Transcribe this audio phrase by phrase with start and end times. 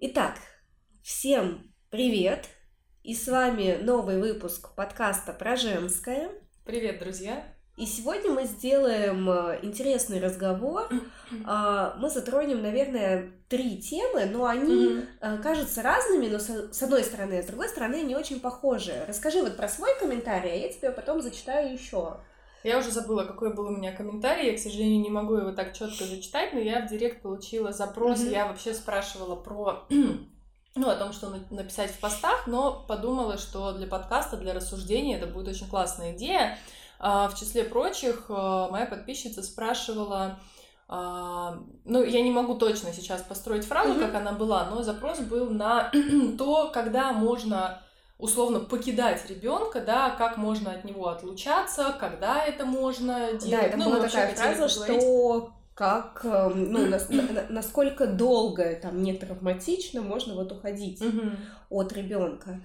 [0.00, 0.36] Итак,
[1.02, 2.46] всем привет!
[3.02, 6.30] И с вами новый выпуск подкаста про женское.
[6.64, 7.42] Привет, друзья!
[7.76, 10.88] И сегодня мы сделаем э, интересный разговор.
[11.44, 15.42] А, мы затронем, наверное, три темы, но они mm-hmm.
[15.42, 19.04] кажутся разными, но с одной стороны, а с другой стороны они очень похожи.
[19.08, 22.18] Расскажи вот про свой комментарий, а я тебе потом зачитаю еще.
[22.64, 24.50] Я уже забыла, какой был у меня комментарий.
[24.50, 28.20] Я, к сожалению, не могу его так четко зачитать, но я в директ получила запрос.
[28.20, 28.32] Mm-hmm.
[28.32, 29.86] Я вообще спрашивала про
[30.74, 35.26] ну, о том, что написать в постах, но подумала, что для подкаста, для рассуждения это
[35.26, 36.58] будет очень классная идея.
[36.98, 40.40] А, в числе прочих, а, моя подписчица спрашивала,
[40.88, 44.00] а, ну, я не могу точно сейчас построить фразу, mm-hmm.
[44.00, 45.92] как она была, но запрос был на
[46.38, 47.82] то, когда можно
[48.18, 53.50] условно покидать ребенка, да, как можно от него отлучаться, когда это можно делать.
[53.50, 59.02] Да, это ну, была такая фраза, что как, эм, ну, на, на, насколько долго, там,
[59.02, 61.36] не травматично можно вот уходить mm-hmm.
[61.70, 62.60] от ребенка.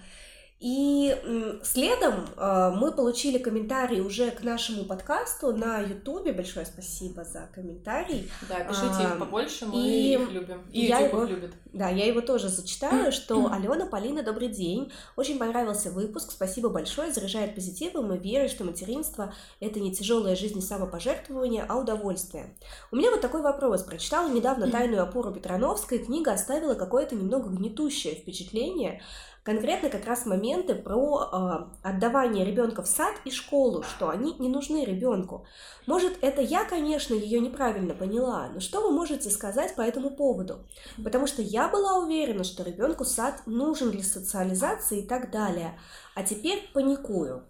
[0.63, 1.13] И
[1.61, 6.31] следом э, мы получили комментарий уже к нашему подкасту на Ютубе.
[6.31, 8.31] Большое спасибо за комментарий.
[8.47, 10.61] Да, пишите их побольше, мы и их любим.
[10.71, 11.51] И я его, их любит.
[11.73, 14.89] Да, я его тоже зачитаю, что Алена, Полина, добрый день.
[15.17, 16.31] Очень понравился выпуск.
[16.31, 17.11] Спасибо большое.
[17.11, 22.55] Заряжает позитивом и верой, что материнство— это не тяжелая жизнь и самопожертвование, а удовольствие.
[22.89, 23.83] У меня вот такой вопрос.
[23.83, 25.99] Прочитала недавно «Тайную опору Петрановской».
[25.99, 29.01] Книга оставила какое-то немного гнетущее впечатление—
[29.43, 34.49] конкретно как раз моменты про э, отдавание ребенка в сад и школу, что они не
[34.49, 35.45] нужны ребенку.
[35.85, 40.65] Может, это я, конечно, ее неправильно поняла, но что вы можете сказать по этому поводу?
[41.03, 45.77] Потому что я была уверена, что ребенку сад нужен для социализации и так далее,
[46.15, 47.43] а теперь паникую.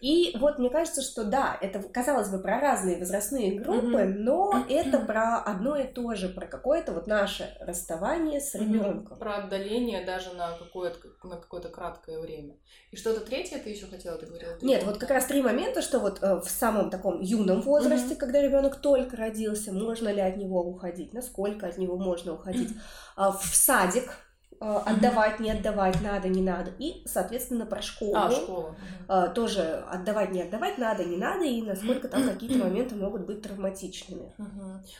[0.00, 4.14] И вот мне кажется, что да, это казалось бы про разные возрастные группы, mm-hmm.
[4.18, 9.16] но это про одно и то же, про какое-то вот наше расставание с ребенком.
[9.16, 9.18] Mm-hmm.
[9.18, 12.56] Про отдаление даже на какое-то на какое-то краткое время.
[12.90, 14.56] И что-то третье ты еще хотела, ты говорила?
[14.56, 18.14] Ты Нет, вот как раз три момента, что вот э, в самом таком юном возрасте,
[18.14, 18.18] mm-hmm.
[18.18, 22.70] когда ребенок только родился, можно ли от него уходить, насколько от него можно уходить,
[23.16, 23.32] mm-hmm.
[23.38, 24.29] в садик Э,
[24.60, 26.70] отдавать, не отдавать, надо, не надо.
[26.78, 28.12] И, соответственно, про школу.
[28.14, 28.74] А, школу.
[29.08, 33.40] Э, тоже отдавать, не отдавать, надо, не надо, и насколько там какие-то моменты могут быть
[33.40, 34.32] травматичными.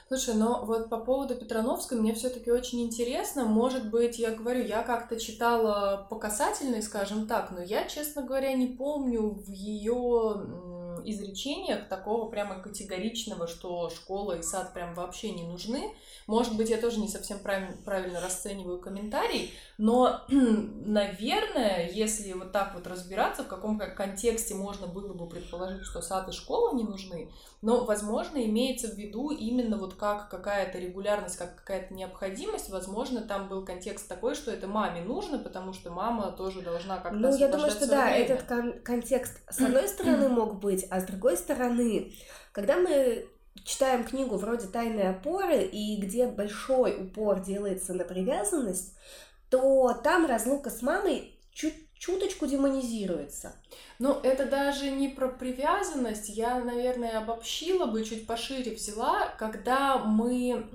[0.09, 3.45] Слушай, но вот по поводу Петрановской мне все-таки очень интересно.
[3.45, 8.55] Может быть, я говорю, я как-то читала по касательной, скажем так, но я, честно говоря,
[8.55, 10.43] не помню в ее
[11.05, 15.93] изречениях такого прямо категоричного, что школа и сад прям вообще не нужны.
[16.27, 22.75] Может быть, я тоже не совсем правильно, правильно расцениваю комментарий, но, наверное, если вот так
[22.75, 27.31] вот разбираться, в каком контексте можно было бы предположить, что сад и школа не нужны,
[27.63, 33.49] но, возможно, имеется в виду именно вот как какая-то регулярность, как какая-то необходимость, возможно, там
[33.49, 37.49] был контекст такой, что это маме нужно, потому что мама тоже должна как-то Ну, я
[37.49, 38.25] думаю, что да, время.
[38.25, 42.13] этот кон- контекст с одной стороны мог быть, а с другой стороны,
[42.53, 43.27] когда мы
[43.65, 48.95] читаем книгу вроде «Тайной опоры», и где большой упор делается на привязанность,
[49.51, 53.55] то там разлука с мамой чуть чуточку демонизируется.
[53.99, 60.67] Ну, это даже не про привязанность, я, наверное, обобщила бы, чуть пошире взяла, когда мы...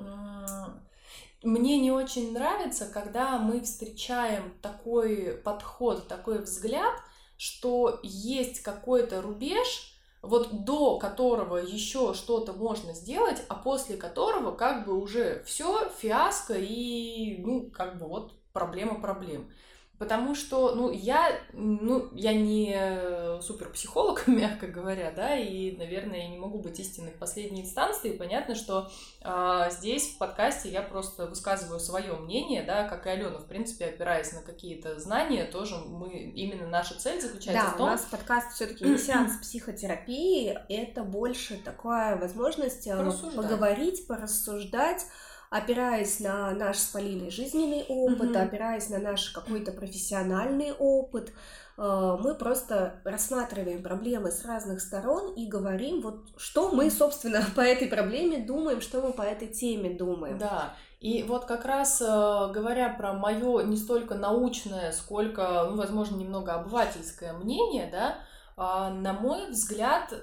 [1.41, 6.93] Мне не очень нравится, когда мы встречаем такой подход, такой взгляд,
[7.37, 9.94] что есть какой-то рубеж,
[10.27, 16.53] вот до которого еще что-то можно сделать, а после которого как бы уже все фиаско
[16.57, 19.49] и ну как бы вот проблема проблем.
[19.97, 26.37] Потому что, ну, я, ну, я не суперпсихолог, мягко говоря, да, и, наверное, я не
[26.37, 28.11] могу быть истинной в последней инстанции.
[28.11, 28.91] Понятно, что
[29.21, 33.85] э, здесь в подкасте я просто высказываю свое мнение, да, как и Алена, в принципе,
[33.85, 37.87] опираясь на какие-то знания, тоже мы, именно наша цель заключается да, в том...
[37.87, 45.05] у нас подкаст все таки не сеанс психотерапии, это больше такая возможность э, поговорить, порассуждать,
[45.49, 48.43] опираясь на наш с Полиной жизненный опыт, mm-hmm.
[48.43, 51.31] опираясь на наш какой-то профессиональный опыт,
[51.77, 57.61] э, мы просто рассматриваем проблемы с разных сторон и говорим, вот что мы, собственно, по
[57.61, 60.37] этой проблеме думаем, что мы по этой теме думаем.
[60.37, 66.15] Да, и вот как раз э, говоря про мое не столько научное, сколько, ну, возможно,
[66.15, 68.17] немного обывательское мнение, да,
[68.57, 70.13] а, на мой взгляд,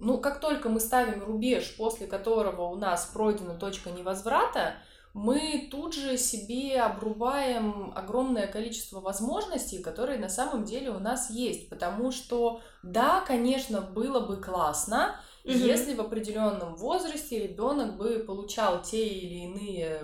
[0.00, 4.74] ну, как только мы ставим рубеж, после которого у нас пройдена точка невозврата,
[5.14, 11.68] мы тут же себе обрубаем огромное количество возможностей, которые на самом деле у нас есть.
[11.68, 15.52] Потому что, да, конечно, было бы классно, угу.
[15.52, 20.00] если в определенном возрасте ребенок бы получал те или иные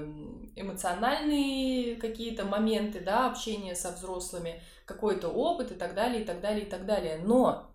[0.56, 6.66] эмоциональные какие-то моменты, да, общения со взрослыми, какой-то опыт и так далее, и так далее,
[6.66, 7.20] и так далее.
[7.22, 7.70] Но,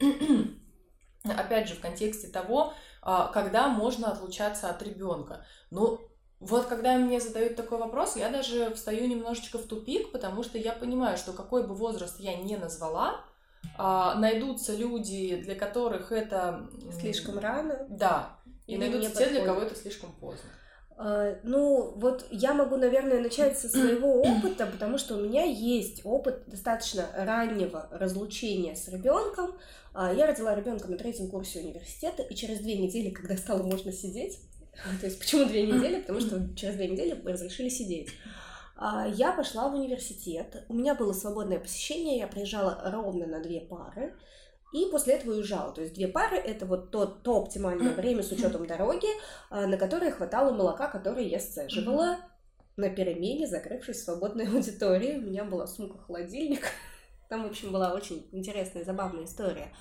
[1.33, 5.45] опять же, в контексте того, а, когда можно отлучаться от ребенка.
[5.71, 5.99] Ну,
[6.39, 10.71] вот когда мне задают такой вопрос, я даже встаю немножечко в тупик, потому что я
[10.71, 13.21] понимаю, что какой бы возраст я не назвала,
[13.77, 16.69] а, найдутся люди, для которых это...
[16.99, 17.85] Слишком рано.
[17.89, 18.37] Да.
[18.67, 20.49] И найдутся те, для кого это слишком поздно.
[21.01, 26.01] А, ну, вот я могу, наверное, начать со своего опыта, потому что у меня есть
[26.03, 29.57] опыт достаточно раннего разлучения с ребенком.
[30.01, 33.91] А, я родила ребенка на третьем курсе университета, и через две недели, когда стало можно
[33.91, 34.39] сидеть,
[35.01, 35.99] то есть почему две недели?
[35.99, 38.07] Потому что через две недели мы разрешили сидеть.
[38.77, 43.59] А, я пошла в университет, у меня было свободное посещение, я приезжала ровно на две
[43.59, 44.15] пары,
[44.71, 45.73] и после этого уезжала.
[45.73, 49.09] То есть две пары это вот то, то оптимальное время с учетом дороги,
[49.49, 52.19] а, на которое хватало молока, которое я сцеживала
[52.77, 55.17] на перемене, закрывшись в свободной аудитории.
[55.17, 56.71] У меня была сумка-холодильник.
[57.29, 59.71] Там, в общем, была очень интересная, забавная история.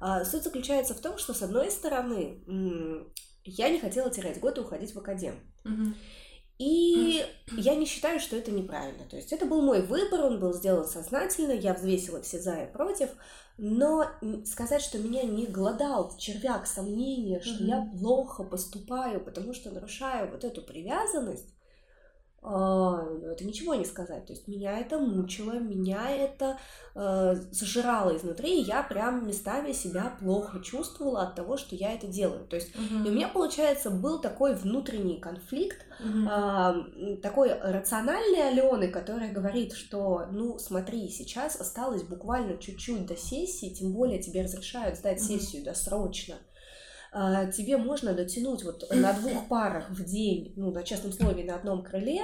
[0.00, 2.40] А, суть заключается в том, что, с одной стороны,
[3.44, 5.34] я не хотела терять год и уходить в академ.
[6.56, 7.26] И
[7.56, 9.04] я не считаю, что это неправильно.
[9.10, 12.72] То есть это был мой выбор, он был сделан сознательно, я взвесила все за и
[12.72, 13.10] против,
[13.58, 14.06] но
[14.44, 17.66] сказать, что меня не голодал червяк сомнения, что mm-hmm.
[17.66, 21.52] я плохо поступаю, потому что нарушаю вот эту привязанность,
[22.44, 24.26] это ничего не сказать.
[24.26, 26.58] То есть меня это мучило, меня это
[26.94, 32.06] э, зажирало изнутри, и я прям местами себя плохо чувствовала от того, что я это
[32.06, 32.46] делаю.
[32.46, 33.06] То есть uh-huh.
[33.06, 36.84] и у меня, получается, был такой внутренний конфликт, uh-huh.
[36.96, 43.70] э, такой рациональной Алены, которая говорит, что, ну, смотри, сейчас осталось буквально чуть-чуть до сессии,
[43.70, 45.38] тем более тебе разрешают сдать uh-huh.
[45.38, 46.34] сессию досрочно.
[46.34, 46.53] А,
[47.56, 51.84] тебе можно дотянуть вот на двух парах в день, ну, на частном слове на одном
[51.84, 52.22] крыле,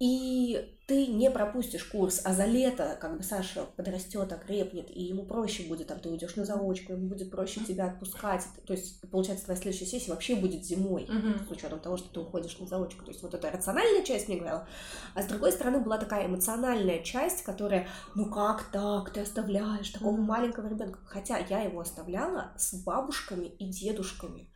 [0.00, 5.24] и ты не пропустишь курс, а за лето, как бы Саша подрастет, окрепнет, и ему
[5.24, 8.42] проще будет, там, ты уйдешь на заочку, ему будет проще тебя отпускать.
[8.66, 11.46] То есть, получается, твоя следующая сессия вообще будет зимой, uh-huh.
[11.46, 13.04] с учетом того, что ты уходишь на заочку.
[13.04, 14.66] То есть, вот эта рациональная часть мне говорила.
[15.14, 20.16] А с другой стороны, была такая эмоциональная часть, которая, ну как так, ты оставляешь такого
[20.16, 20.98] маленького ребенка.
[21.04, 24.50] Хотя я его оставляла с бабушками и дедушками.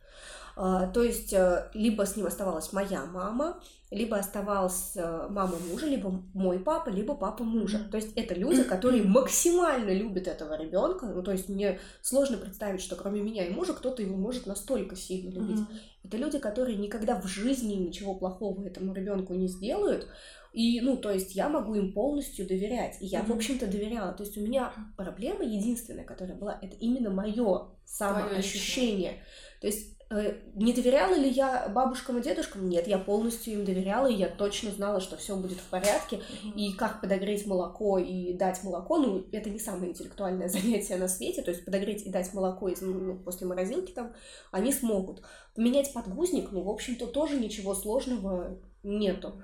[0.57, 3.61] А, то есть э, либо с ним оставалась моя мама,
[3.95, 7.79] либо оставалась э, мама мужа, либо мой папа, либо папа мужа.
[7.89, 11.05] То есть это люди, которые максимально любят этого ребенка.
[11.05, 14.97] Ну, то есть мне сложно представить, что кроме меня и мужа кто-то его может настолько
[14.97, 15.59] сильно любить.
[15.59, 15.77] Mm-hmm.
[16.03, 20.07] Это люди, которые никогда в жизни ничего плохого этому ребенку не сделают.
[20.51, 22.97] И, ну, то есть я могу им полностью доверять.
[22.99, 23.27] И я, mm-hmm.
[23.27, 24.11] в общем-то, доверяла.
[24.11, 29.23] То есть у меня проблема единственная, которая была, это именно мое самоощущение.
[29.61, 32.69] То есть не доверяла ли я бабушкам и дедушкам?
[32.69, 36.17] Нет, я полностью им доверяла, и я точно знала, что все будет в порядке.
[36.17, 36.53] Mm-hmm.
[36.55, 41.41] И как подогреть молоко и дать молоко, ну, это не самое интеллектуальное занятие на свете,
[41.41, 44.13] то есть подогреть и дать молоко из, ну, после морозилки там,
[44.51, 45.23] они смогут.
[45.55, 49.41] Поменять подгузник, ну, в общем-то, тоже ничего сложного нету.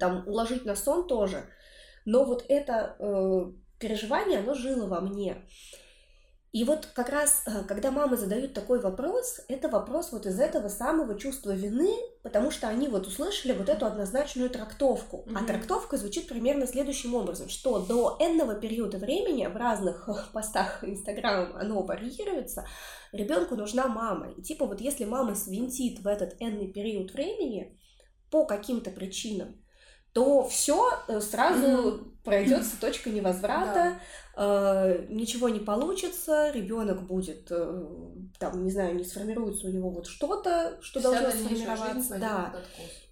[0.00, 1.44] Там уложить на сон тоже.
[2.04, 5.46] Но вот это э, переживание, оно жило во мне.
[6.52, 10.68] И вот как раз, э, когда мамы задают такой вопрос, это вопрос вот из этого
[10.68, 15.24] самого чувства вины, потому что они вот услышали вот эту однозначную трактовку.
[15.26, 15.38] Mm-hmm.
[15.40, 21.58] А трактовка звучит примерно следующим образом, что до энного периода времени в разных постах Инстаграма
[21.58, 22.66] оно варьируется,
[23.12, 24.32] ребенку нужна мама.
[24.32, 27.78] И типа вот если мама свинтит в этот энный период времени
[28.30, 29.56] по каким-то причинам,
[30.12, 32.22] то все э, сразу mm-hmm.
[32.24, 34.00] пройдет с точкой невозврата, э,
[34.34, 37.86] ничего не получится, ребенок будет, э,
[38.38, 42.54] там, не знаю, не сформируется у него вот что-то, что Вся должно сформироваться, да,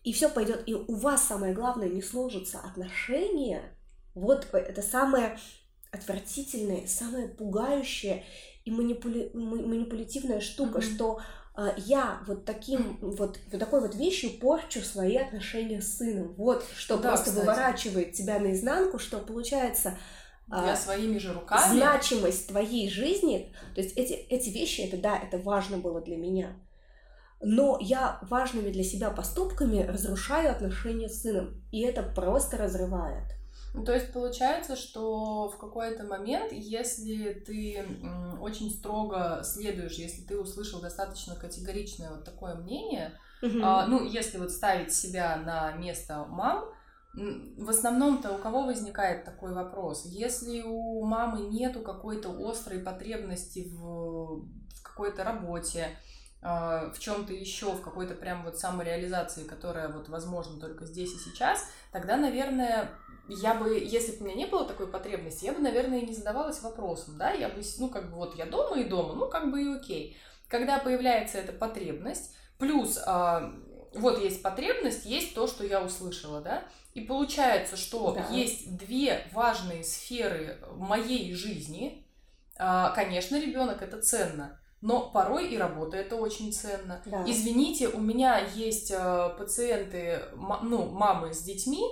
[0.03, 3.63] и все пойдет, и у вас самое главное не сложатся отношения,
[4.15, 5.39] вот это самое
[5.91, 8.25] отвратительное, самое пугающее
[8.65, 9.31] и манипули...
[9.35, 10.95] манипулятивная штука, mm-hmm.
[10.95, 11.21] что
[11.55, 16.35] а, я вот таким вот, вот такой вот вещью порчу свои отношения с сыном.
[16.37, 17.41] Вот что да, просто кстати.
[17.41, 19.99] выворачивает тебя наизнанку, что получается
[20.51, 21.77] я а, своими же руками.
[21.77, 26.57] Значимость твоей жизни, то есть эти, эти вещи, это да, это важно было для меня.
[27.43, 31.63] Но я важными для себя поступками разрушаю отношения с сыном.
[31.73, 33.25] И это просто разрывает.
[33.73, 37.85] Ну, то есть получается, что в какой-то момент, если ты
[38.41, 43.61] очень строго следуешь, если ты услышал достаточно категоричное вот такое мнение, угу.
[43.63, 46.65] а, ну, если вот ставить себя на место мам,
[47.13, 50.05] в основном-то у кого возникает такой вопрос?
[50.07, 55.89] Если у мамы нету какой-то острой потребности в, в какой-то работе,
[56.43, 61.67] в чем-то еще, в какой-то прям вот самореализации, которая вот возможна только здесь и сейчас,
[61.93, 62.91] тогда, наверное,
[63.29, 66.15] я бы, если бы у меня не было такой потребности, я бы, наверное, и не
[66.15, 69.51] задавалась вопросом, да, я бы, ну, как бы вот я дома и дома, ну, как
[69.51, 70.17] бы и окей.
[70.49, 73.53] Когда появляется эта потребность, плюс а,
[73.95, 78.27] вот есть потребность, есть то, что я услышала, да, и получается, что да.
[78.35, 82.07] есть две важные сферы моей жизни.
[82.59, 87.03] А, конечно, ребенок это ценно, но порой и работа это очень ценно.
[87.07, 87.25] Да.
[87.27, 90.21] Извините, у меня есть а, пациенты,
[90.63, 91.83] ну, мамы с детьми,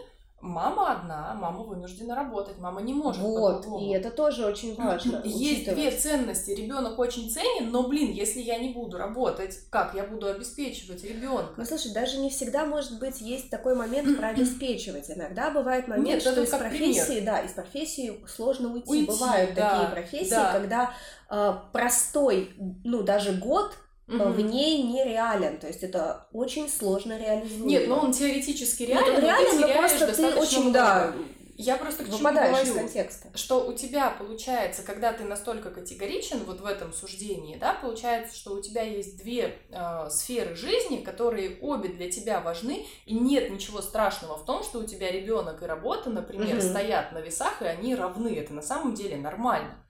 [0.41, 5.21] Мама одна, мама вынуждена работать, мама не может Вот, и это тоже очень важно.
[5.25, 5.81] Есть учитывать.
[5.81, 6.51] две ценности.
[6.53, 11.55] Ребенок очень ценен, но, блин, если я не буду работать, как я буду обеспечивать ребенка?
[11.57, 15.11] Ну, слушай, даже не всегда, может быть, есть такой момент про обеспечивать.
[15.11, 17.25] Иногда бывает момент, Нет, что из профессии, пример.
[17.25, 18.89] да, из профессии сложно уйти.
[18.89, 20.53] уйти Бывают да, такие профессии, да.
[20.53, 20.91] когда
[21.31, 22.53] э, простой,
[22.85, 23.75] ну, даже год
[24.09, 24.25] угу.
[24.31, 25.59] в ней нереален.
[25.59, 27.65] То есть это очень сложно реализовать.
[27.65, 30.73] Нет, но он теоретически реален, он реален, но, но просто ты очень, много.
[30.73, 31.15] да,
[31.59, 33.37] я просто к чему говорю, из контекста.
[33.37, 38.53] что у тебя получается, когда ты настолько категоричен вот в этом суждении, да, получается, что
[38.55, 43.83] у тебя есть две э, сферы жизни, которые обе для тебя важны, и нет ничего
[43.83, 46.63] страшного в том, что у тебя ребенок и работа, например, угу.
[46.63, 48.37] стоят на весах, и они равны.
[48.37, 49.85] Это на самом деле нормально.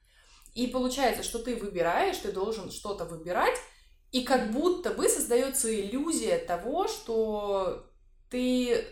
[0.55, 3.59] И получается, что ты выбираешь, ты должен что-то выбирать,
[4.11, 7.87] и как будто бы создается иллюзия того, что
[8.31, 8.85] ты,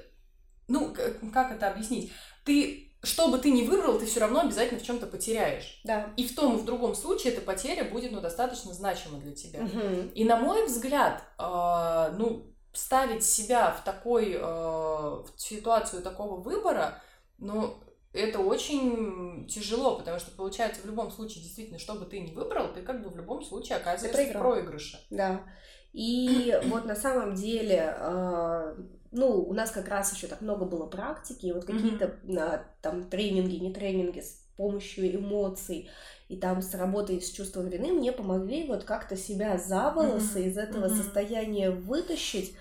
[0.69, 0.95] ну,
[1.33, 2.13] как это объяснить?
[2.45, 5.81] Ты, что бы ты ни выбрал, ты все равно обязательно в чем-то потеряешь.
[5.85, 6.13] Да.
[6.17, 9.65] И в том и в другом случае эта потеря будет, ну, достаточно значима для тебя.
[9.65, 10.11] Угу.
[10.15, 17.03] И на мой взгляд, э, ну, ставить себя в такой, э, в ситуацию такого выбора,
[17.39, 17.79] ну,
[18.17, 22.73] это очень тяжело, потому что получается в любом случае действительно, что бы ты ни выбрал,
[22.73, 24.99] ты как бы в любом случае оказываешься в проигрыше.
[25.11, 25.43] Да.
[25.93, 28.77] И вот на самом деле, э,
[29.13, 32.61] ну, у нас как раз еще так много было практики, вот какие-то mm-hmm.
[32.83, 35.91] там тренинги, не тренинги с помощью эмоций
[36.29, 40.49] и там с работой с чувством вины мне помогли вот как-то себя за волосы mm-hmm.
[40.49, 40.97] из этого mm-hmm.
[40.97, 42.55] состояния вытащить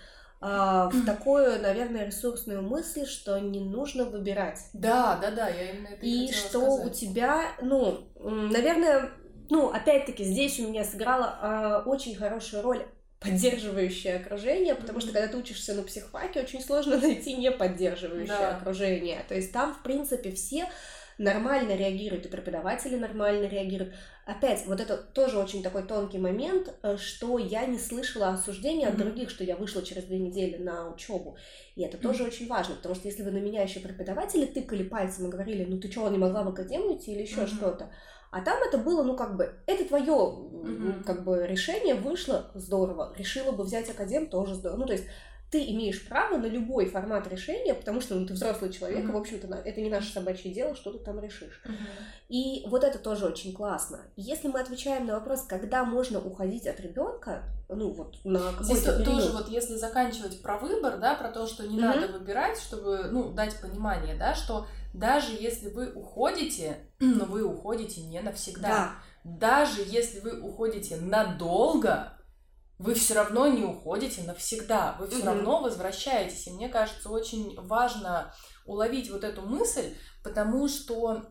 [0.48, 4.60] а, в такую, наверное, ресурсную мысль, что не нужно выбирать.
[4.74, 6.86] Да, да, да, я именно это и что сказать.
[6.86, 9.10] у тебя, ну, наверное,
[9.50, 12.86] ну, опять-таки, здесь у меня сыграла а, очень хорошую роль
[13.20, 18.58] поддерживающее окружение, потому что когда ты учишься на психфаке, очень сложно найти не поддерживающее да.
[18.58, 19.26] окружение.
[19.28, 20.70] То есть там, в принципе, все
[21.18, 23.94] нормально реагируют, и преподаватели нормально реагируют.
[24.26, 28.92] Опять, вот это тоже очень такой тонкий момент, э, что я не слышала осуждения mm-hmm.
[28.92, 31.38] от других, что я вышла через две недели на учебу.
[31.76, 32.02] И это mm-hmm.
[32.02, 35.66] тоже очень важно, потому что если вы на меня еще преподаватели тыкали пальцем и говорили,
[35.66, 37.56] ну ты что, не могла в академию идти или еще mm-hmm.
[37.56, 37.92] что-то,
[38.32, 41.04] а там это было, ну, как бы, это твое, mm-hmm.
[41.06, 43.14] как бы, решение вышло здорово.
[43.18, 44.80] Решила бы взять академ, тоже здорово.
[44.80, 45.06] Ну, то есть,
[45.52, 49.10] ты имеешь право на любой формат решения, потому что ну, ты взрослый человек, mm-hmm.
[49.10, 51.62] и, в общем-то, это не наше собачье дело, что ты там решишь.
[51.66, 52.30] Mm-hmm.
[52.30, 54.02] И вот это тоже очень классно.
[54.16, 58.84] Если мы отвечаем на вопрос, когда можно уходить от ребенка, ну вот на какой-то Здесь
[58.84, 59.06] период...
[59.06, 61.82] тоже вот если заканчивать про выбор, да, про то, что не mm-hmm.
[61.82, 68.02] надо выбирать, чтобы, ну, дать понимание, да, что даже если вы уходите, но вы уходите
[68.02, 68.68] не навсегда.
[68.68, 68.92] Да.
[69.24, 72.14] Даже если вы уходите надолго,
[72.78, 75.26] вы все равно не уходите навсегда, вы все mm-hmm.
[75.26, 76.48] равно возвращаетесь.
[76.48, 78.34] И мне кажется, очень важно
[78.66, 81.24] уловить вот эту мысль, потому что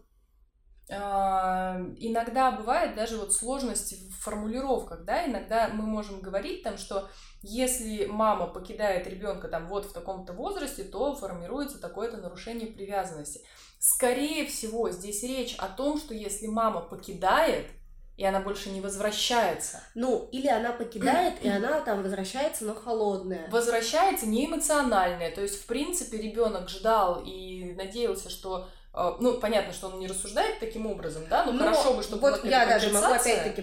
[0.89, 7.11] э, иногда бывает даже вот сложность в формулировках, да, иногда мы можем говорить там, что
[7.43, 13.43] если мама покидает ребенка там вот в таком-то возрасте, то формируется такое-то нарушение привязанности.
[13.79, 17.67] Скорее всего, здесь речь о том, что если мама покидает,
[18.17, 19.83] и она больше не возвращается.
[19.95, 23.49] Ну, или она покидает, и она там возвращается, но холодная.
[23.51, 25.35] Возвращается не эмоциональная.
[25.35, 30.07] То есть, в принципе, ребенок ждал и надеялся, что э, ну, понятно, что он не
[30.07, 33.63] рассуждает таким образом, да, но, но хорошо бы, чтобы Вот я даже могу опять-таки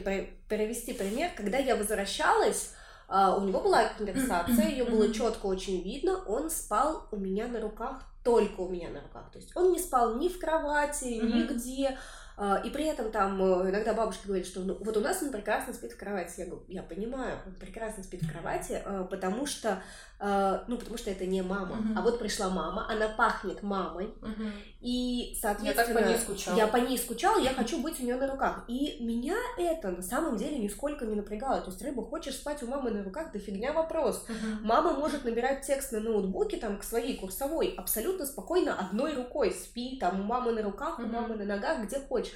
[0.50, 2.72] привести пример, когда я возвращалась,
[3.08, 7.60] а, у него была компенсация, ее было четко очень видно, он спал у меня на
[7.60, 11.90] руках, только у меня на руках, то есть он не спал ни в кровати, нигде,
[11.90, 12.21] а,
[12.66, 15.74] и при этом там э, иногда бабушка говорит, что ну, вот у нас он прекрасно
[15.74, 16.40] спит в кровати.
[16.40, 19.82] Я говорю, я понимаю, он прекрасно спит в кровати, э, потому что а,
[20.68, 21.78] ну, потому что это не мама.
[21.78, 21.94] Uh-huh.
[21.98, 24.52] А вот пришла мама, она пахнет мамой, uh-huh.
[24.80, 25.88] и, соответственно...
[25.88, 26.58] Я так по ней скучала.
[26.58, 28.66] Я по ней скучала, я хочу быть у нее на руках.
[28.68, 31.62] И меня это на самом деле нисколько не напрягало.
[31.62, 34.26] То есть, рыба, хочешь спать у мамы на руках, да фигня вопрос.
[34.28, 34.60] Uh-huh.
[34.62, 39.52] Мама может набирать текст на ноутбуке, там, к своей курсовой, абсолютно спокойно одной рукой.
[39.52, 42.34] Спи, там, у мамы на руках, у мамы на ногах, где хочешь.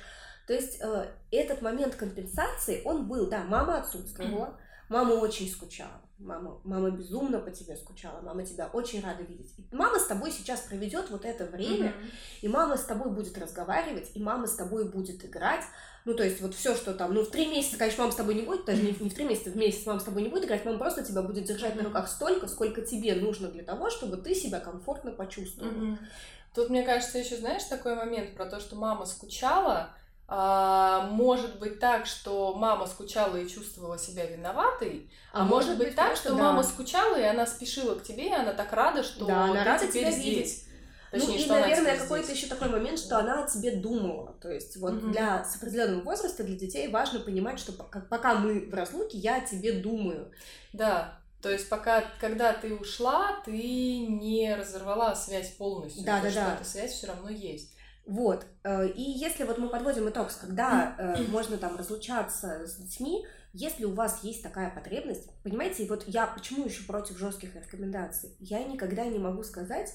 [0.48, 6.60] То есть э, этот момент компенсации, он был, да, мама отсутствовала, мама очень скучала, мама,
[6.64, 9.54] мама безумно по тебе скучала, мама тебя очень рада видеть.
[9.58, 12.10] И мама с тобой сейчас проведет вот это время, mm-hmm.
[12.42, 15.64] и мама с тобой будет разговаривать, и мама с тобой будет играть.
[16.06, 18.36] Ну, то есть вот все, что там, ну, в три месяца, конечно, мама с тобой
[18.36, 20.46] не будет, даже не, не в три месяца, в месяц мама с тобой не будет
[20.46, 24.18] играть, мама просто тебя будет держать на руках столько, сколько тебе нужно для того, чтобы
[24.18, 25.72] ты себя комфортно почувствовала.
[25.72, 25.98] Mm-hmm.
[26.54, 29.90] Тут, мне кажется, еще знаешь такой момент про то, что мама скучала,
[30.28, 35.96] может быть так, что мама скучала и чувствовала себя виноватой, а, а может быть, быть
[35.96, 36.36] так, что да.
[36.36, 39.88] мама скучала и она спешила к тебе, и она так рада, что да, она рада
[39.88, 40.26] теперь тебя здесь.
[40.26, 40.66] Видеть.
[41.12, 44.36] Точнее, ну и, наверное, какой-то еще такой момент, что она о тебе думала.
[44.42, 45.12] То есть вот mm-hmm.
[45.12, 49.46] для с определенного возраста для детей важно понимать, что пока мы в разлуке, я о
[49.46, 50.32] тебе думаю.
[50.74, 51.20] Да.
[51.42, 56.04] То есть пока, когда ты ушла, ты не разорвала связь полностью.
[56.04, 56.56] Да, да, да.
[56.56, 57.75] Эта связь все равно есть.
[58.06, 58.46] Вот.
[58.64, 63.86] Э, и если вот мы подводим итог, когда э, можно там разлучаться с детьми, если
[63.86, 68.36] у вас есть такая потребность, понимаете, вот я почему еще против жестких рекомендаций?
[68.40, 69.94] Я никогда не могу сказать,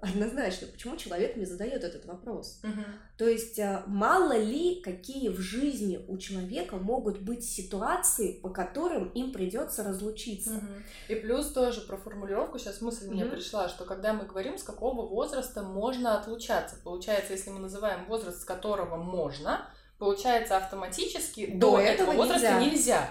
[0.00, 2.60] однозначно, почему человек мне задает этот вопрос.
[2.62, 2.82] Угу.
[3.18, 9.08] То есть э, мало ли, какие в жизни у человека могут быть ситуации, по которым
[9.10, 10.56] им придется разлучиться.
[10.56, 10.66] Угу.
[11.08, 13.14] И плюс тоже про формулировку, сейчас мысль угу.
[13.14, 18.06] мне пришла, что когда мы говорим, с какого возраста можно отлучаться, получается, если мы называем
[18.06, 22.60] возраст, с которого можно, получается автоматически до, до этого, этого возраста нельзя.
[22.60, 23.10] нельзя.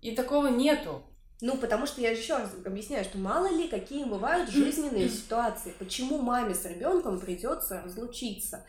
[0.00, 1.02] И такого нету.
[1.40, 6.18] Ну, потому что я еще раз объясняю, что мало ли какие бывают жизненные ситуации, почему
[6.18, 8.64] маме с ребенком придется разлучиться.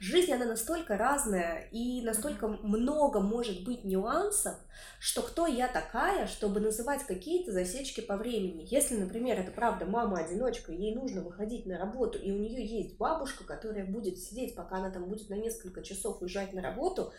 [0.00, 4.54] Жизнь, она настолько разная и настолько много может быть нюансов,
[4.98, 8.66] что кто я такая, чтобы называть какие-то засечки по времени.
[8.70, 13.44] Если, например, это правда мама-одиночка, ей нужно выходить на работу, и у нее есть бабушка,
[13.44, 17.12] которая будет сидеть, пока она там будет на несколько часов уезжать на работу,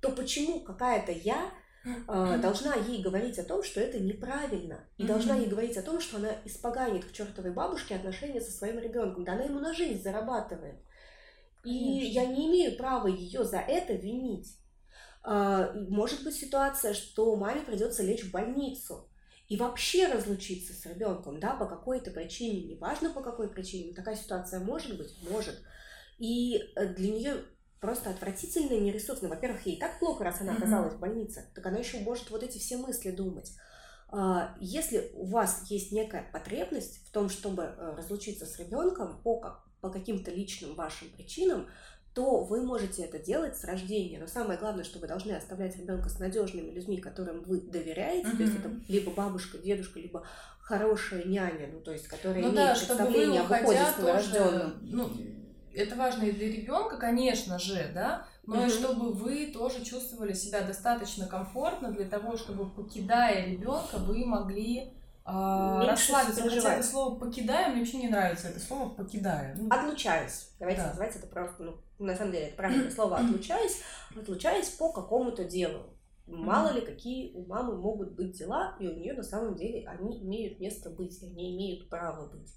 [0.00, 1.52] то почему какая-то я
[2.06, 5.06] должна ей говорить о том, что это неправильно, и mm-hmm.
[5.06, 9.24] должна ей говорить о том, что она испоганит к чертовой бабушке отношения со своим ребенком,
[9.24, 10.76] да она ему на жизнь зарабатывает.
[11.64, 14.56] И я не имею права ее за это винить.
[15.24, 19.10] Э, может быть ситуация, что маме придется лечь в больницу
[19.48, 24.60] и вообще разлучиться с ребенком, да, по какой-то причине, неважно по какой причине, такая ситуация
[24.60, 25.62] может быть, может.
[26.18, 27.44] И э, для нее
[27.80, 29.28] просто отвратительно и нересурсно.
[29.28, 30.96] Во-первых, ей так плохо, раз она оказалась mm-hmm.
[30.96, 33.52] в больнице, так она еще может вот эти все мысли думать.
[34.10, 39.60] А, если у вас есть некая потребность в том, чтобы э, разлучиться с ребенком по,
[39.80, 41.68] по каким-то личным вашим причинам,
[42.14, 44.18] то вы можете это делать с рождения.
[44.18, 48.28] Но самое главное, что вы должны оставлять ребенка с надежными людьми, которым вы доверяете.
[48.28, 48.36] Mm-hmm.
[48.36, 50.26] То есть это либо бабушка, дедушка, либо
[50.68, 54.78] хорошая няня, ну то есть, которая ну, имеет да, представление об уходе с новорожденным.
[54.82, 55.10] Ну,
[55.78, 58.66] это важно и для ребенка, конечно же, да, но угу.
[58.66, 64.78] и чтобы вы тоже чувствовали себя достаточно комфортно для того, чтобы покидая ребенка, вы могли
[64.80, 64.90] э,
[65.24, 66.42] расслабиться.
[66.42, 69.54] Хотя это слово покидая мне вообще не нравится, это слово покидая.
[69.56, 70.50] Ну, отлучаюсь.
[70.58, 70.88] Давайте да.
[70.88, 73.80] называть это просто, ну, на самом деле, это правильное слово отлучаюсь,
[74.16, 75.94] отлучаюсь по какому-то делу.
[76.26, 80.20] Мало ли, какие у мамы могут быть дела, и у нее на самом деле они
[80.22, 82.52] имеют место быть, они имеют право быть.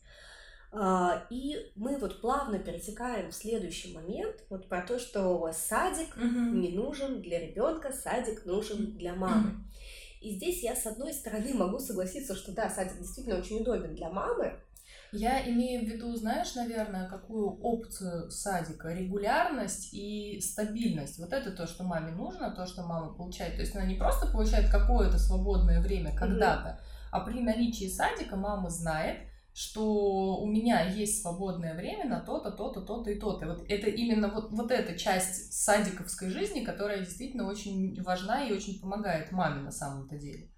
[0.73, 6.25] А, и мы вот плавно перетекаем в следующий момент, вот про то, что садик угу.
[6.25, 9.65] не нужен для ребенка, садик нужен для мамы.
[10.21, 14.09] И здесь я, с одной стороны, могу согласиться, что да, садик действительно очень удобен для
[14.09, 14.59] мамы.
[15.11, 18.93] Я имею в виду, знаешь, наверное, какую опцию садика?
[18.93, 21.19] Регулярность и стабильность.
[21.19, 23.55] Вот это то, что маме нужно, то, что мама получает.
[23.55, 26.79] То есть она не просто получает какое-то свободное время когда-то, угу.
[27.11, 29.17] а при наличии садика мама знает,
[29.53, 33.47] что у меня есть свободное время на то-то, то-то, то-то и то-то.
[33.47, 38.79] Вот это именно вот, вот эта часть садиковской жизни, которая действительно очень важна и очень
[38.79, 40.49] помогает маме на самом-то деле.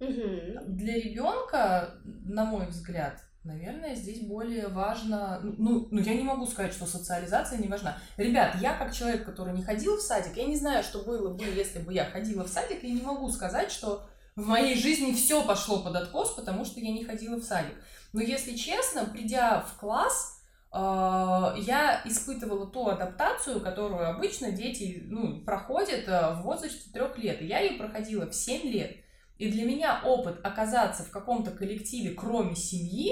[0.00, 0.74] Угу.
[0.74, 5.40] Для ребенка, на мой взгляд, наверное, здесь более важно.
[5.42, 7.98] Ну, ну, я не могу сказать, что социализация не важна.
[8.16, 11.44] Ребят, я как человек, который не ходил в садик, я не знаю, что было бы,
[11.44, 15.44] если бы я ходила в садик, я не могу сказать, что в моей жизни все
[15.46, 17.76] пошло под откос, потому что я не ходила в садик.
[18.14, 20.40] Но если честно, придя в класс,
[20.72, 27.42] э, я испытывала ту адаптацию, которую обычно дети ну, проходят э, в возрасте трех лет.
[27.42, 28.98] Я ее проходила в 7 лет.
[29.38, 33.10] И для меня опыт оказаться в каком-то коллективе, кроме семьи,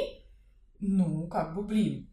[0.78, 2.08] ну, как бы, блин,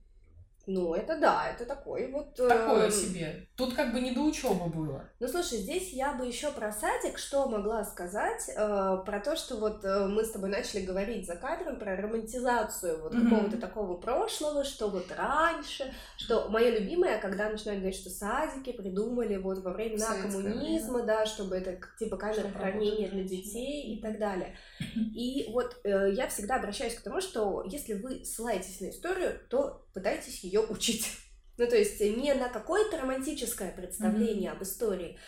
[0.69, 2.35] Ну, это да, это такой вот...
[2.35, 2.91] Такое э...
[2.91, 3.47] себе.
[3.57, 5.03] Тут как бы не до учебы было.
[5.19, 8.49] Ну, слушай, здесь я бы еще про садик что могла сказать?
[8.55, 13.01] Э, про то, что вот э, мы с тобой начали говорить за кадром про романтизацию
[13.01, 13.29] вот mm-hmm.
[13.29, 19.37] какого-то такого прошлого, что вот раньше, что мое любимое, когда начинают говорить, что садики придумали
[19.37, 21.07] вот во времена Советское коммунизма, время.
[21.07, 24.55] да, чтобы это типа камера хранения для детей и так далее.
[25.15, 29.85] И вот э, я всегда обращаюсь к тому, что если вы ссылаетесь на историю, то
[29.93, 31.07] пытайтесь ее учить.
[31.57, 34.55] Ну, то есть не на какое-то романтическое представление mm-hmm.
[34.55, 35.19] об истории.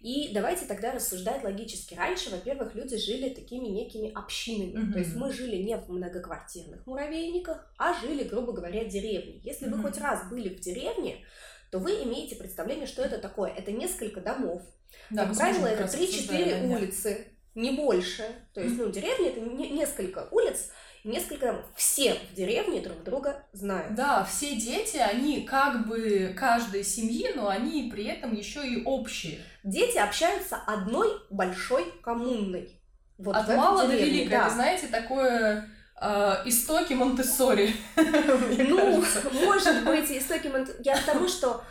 [0.00, 1.94] И давайте тогда рассуждать логически.
[1.94, 4.72] Раньше, во-первых, люди жили такими некими общинами.
[4.72, 4.92] Mm-hmm.
[4.92, 9.40] То есть мы жили не в многоквартирных муравейниках, а жили, грубо говоря, в деревне.
[9.42, 9.76] Если mm-hmm.
[9.76, 11.24] вы хоть раз были в деревне,
[11.70, 13.50] то вы имеете представление, что это такое.
[13.50, 14.62] Это несколько домов.
[15.10, 18.24] Да, как правило, это 3-4 улицы, не больше.
[18.54, 20.70] То есть, ну, деревня это не, несколько улиц,
[21.08, 23.94] несколько все в деревне друг друга знают.
[23.94, 29.40] Да, все дети, они как бы каждой семьи, но они при этом еще и общие.
[29.64, 32.80] Дети общаются одной большой коммунной.
[33.18, 34.50] Вот От мала до велика, да.
[34.50, 35.68] знаете, такое
[36.00, 37.74] э, истоки Монтессори.
[37.96, 39.04] Ну,
[39.44, 40.82] может быть, истоки Монтессори.
[40.84, 41.64] Я к тому, что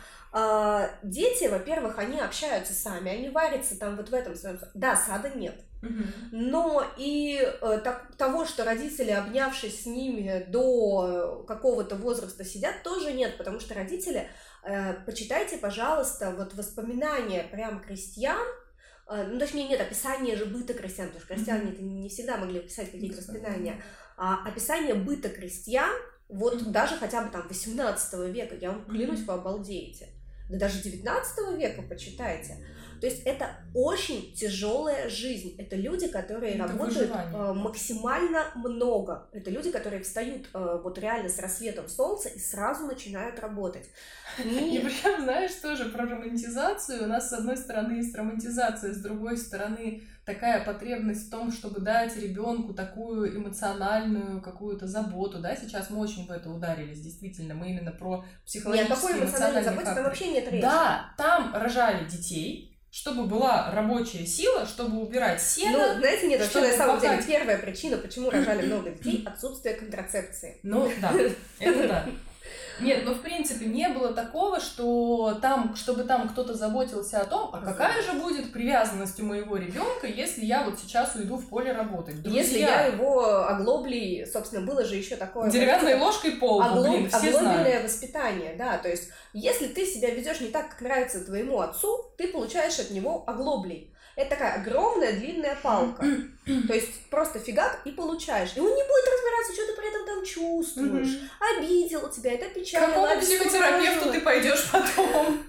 [1.02, 4.58] дети, во-первых, они общаются сами, они варятся там вот в этом своем...
[4.74, 5.64] Да, сада нет.
[6.32, 13.12] Но и э, так, того, что родители, обнявшись с ними до какого-то возраста, сидят, тоже
[13.12, 14.28] нет, потому что родители,
[14.64, 18.44] э, почитайте, пожалуйста, вот воспоминания прям крестьян,
[19.08, 21.82] э, ну, точнее, нет, описание же быта крестьян, потому что крестьяне mm-hmm.
[21.82, 23.80] не всегда могли писать какие-то воспоминания,
[24.16, 25.94] а описание быта крестьян,
[26.28, 26.70] вот mm-hmm.
[26.70, 29.26] даже хотя бы там 18 века, я вам клянусь, mm-hmm.
[29.26, 30.08] вы обалдеете.
[30.48, 32.56] Да даже 19 века почитайте.
[33.00, 35.54] То есть это очень тяжелая жизнь.
[35.58, 37.34] Это люди, которые это работают выживание.
[37.34, 39.28] Э, максимально много.
[39.32, 43.88] Это люди, которые встают э, вот реально с рассветом солнца и сразу начинают работать.
[44.38, 47.04] И причем, знаешь, тоже про романтизацию.
[47.04, 51.80] У нас, с одной стороны, есть романтизация, с другой стороны, такая потребность в том, чтобы
[51.80, 57.70] дать ребенку такую эмоциональную какую-то заботу, да, сейчас мы очень в это ударились, действительно, мы
[57.70, 60.62] именно про психологические, Нет, такой эмоциональной заботы там вообще нет речи.
[60.62, 65.94] Да, там рожали детей, чтобы была рабочая сила, чтобы убирать сено.
[65.94, 70.58] Ну, знаете, нет, вообще на самом деле первая причина, почему рожали много детей, отсутствие контрацепции.
[70.62, 71.12] Ну, да,
[71.60, 72.06] это да.
[72.80, 77.50] Нет, ну в принципе не было такого, что там, чтобы там кто-то заботился о том,
[77.52, 81.72] а какая же будет привязанность у моего ребенка, если я вот сейчас уйду в поле
[81.72, 82.22] работать.
[82.22, 85.50] Друзья, если я его оглоблей, собственно, было же еще такое.
[85.50, 86.88] Деревянной вот, ложкой пол, оглоб...
[86.88, 87.84] блин, все знают.
[87.84, 92.28] воспитание, да, то есть если ты себя ведешь не так, как нравится твоему отцу, ты
[92.28, 93.92] получаешь от него оглоблей.
[94.18, 96.04] Это такая огромная длинная палка.
[96.66, 98.50] То есть просто фигак и получаешь.
[98.56, 101.20] И он не будет разбираться, что ты при этом там чувствуешь.
[101.38, 102.88] Обидел тебя, это печально.
[102.88, 105.44] Какому психотерапевту ты пойдешь потом?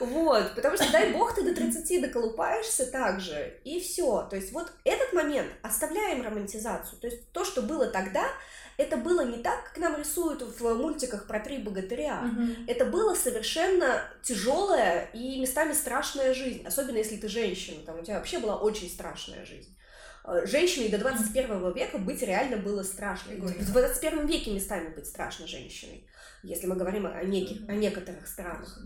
[0.00, 4.26] Вот, потому что дай бог ты до 30 доколупаешься так же, и все.
[4.30, 6.98] То есть вот этот момент оставляем романтизацию.
[6.98, 8.24] То есть то, что было тогда,
[8.80, 12.22] это было не так, как нам рисуют в мультиках про три богатыря.
[12.24, 12.46] Угу.
[12.66, 18.16] Это было совершенно тяжелая и местами страшная жизнь, особенно если ты женщина, там у тебя
[18.16, 19.76] вообще была очень страшная жизнь.
[20.24, 23.34] Э, женщиной до 21 века быть реально было страшно.
[23.34, 26.06] В 21 веке местами быть страшно женщиной,
[26.42, 28.78] если мы говорим о, неких, о некоторых странах.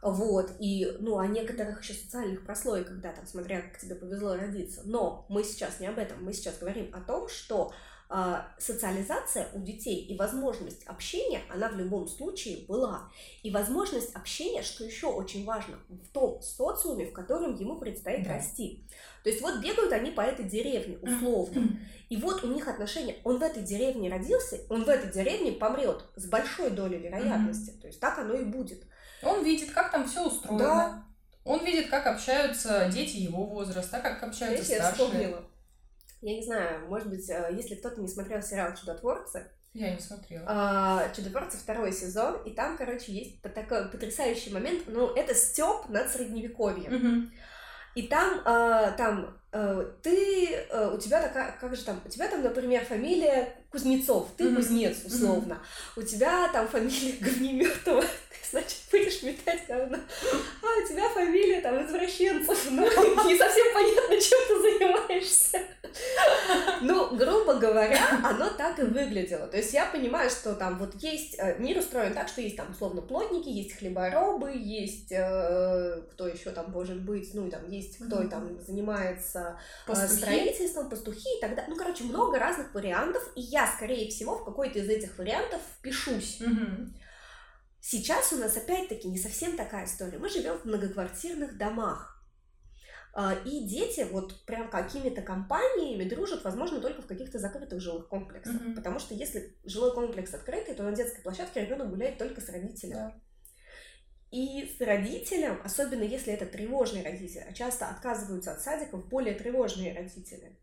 [0.00, 4.80] Вот, и, ну, о некоторых еще социальных прослойках, да, там, смотря как тебе повезло родиться.
[4.84, 7.74] Но мы сейчас не об этом, мы сейчас говорим о том, что а,
[8.58, 13.10] социализация у детей и возможность общения, она в любом случае была.
[13.42, 18.34] И возможность общения, что еще очень важно, в том социуме, в котором ему предстоит да.
[18.34, 18.84] расти.
[19.24, 21.78] То есть вот бегают они по этой деревне, условно.
[22.10, 23.16] И вот у них отношения.
[23.24, 27.70] Он в этой деревне родился, он в этой деревне помрет с большой долей вероятности.
[27.80, 28.84] То есть так оно и будет.
[29.22, 30.58] Он видит, как там все устроено.
[30.58, 31.04] Да.
[31.44, 35.06] Он видит, как общаются дети его возраста, как общаются Видите, старшие.
[35.06, 35.44] Я вспомнила
[36.24, 40.44] я не знаю, может быть, э, если кто-то не смотрел сериал «Чудотворцы», я не смотрела.
[40.46, 46.08] А, Чудотворцы второй сезон, и там, короче, есть такой потрясающий момент, ну, это степ над
[46.10, 46.94] средневековьем.
[46.94, 47.30] Угу.
[47.96, 49.36] И там, а, там
[50.02, 54.44] ты, а, у тебя такая, как же там, у тебя там, например, фамилия Кузнецов, ты
[54.44, 54.54] mm-hmm.
[54.54, 55.54] кузнец, условно.
[55.54, 56.00] Mm-hmm.
[56.00, 59.98] У тебя там фамилия Говнеметова, ты, значит, будешь метать говно.
[60.62, 62.82] А у тебя фамилия там извращенцев, ну,
[63.26, 65.60] не совсем понятно, чем ты занимаешься.
[66.82, 69.46] Ну, грубо говоря, оно так и выглядело.
[69.46, 72.70] То есть я понимаю, что там вот есть, э, мир устроен так, что есть там
[72.70, 78.22] условно плотники, есть хлеборобы, есть э, кто еще там может быть, ну, там есть кто
[78.28, 80.20] там занимается э, пастухи.
[80.20, 81.66] строительством, пастухи и так далее.
[81.68, 86.40] Ну, короче, много разных вариантов, и я, скорее всего, в какой-то из этих вариантов впишусь.
[86.40, 86.88] Mm-hmm.
[87.80, 90.18] Сейчас у нас опять-таки не совсем такая история.
[90.18, 92.14] Мы живем в многоквартирных домах.
[93.12, 98.54] А, и дети вот прям какими-то компаниями дружат, возможно, только в каких-то закрытых жилых комплексах.
[98.54, 98.74] Mm-hmm.
[98.74, 102.96] Потому что если жилой комплекс открытый, то на детской площадке ребенок гуляет только с родителем.
[102.96, 103.12] Yeah.
[104.34, 109.94] И с родителем, особенно если это тревожный родитель, а часто отказываются от садиков более тревожные
[109.94, 110.58] родители,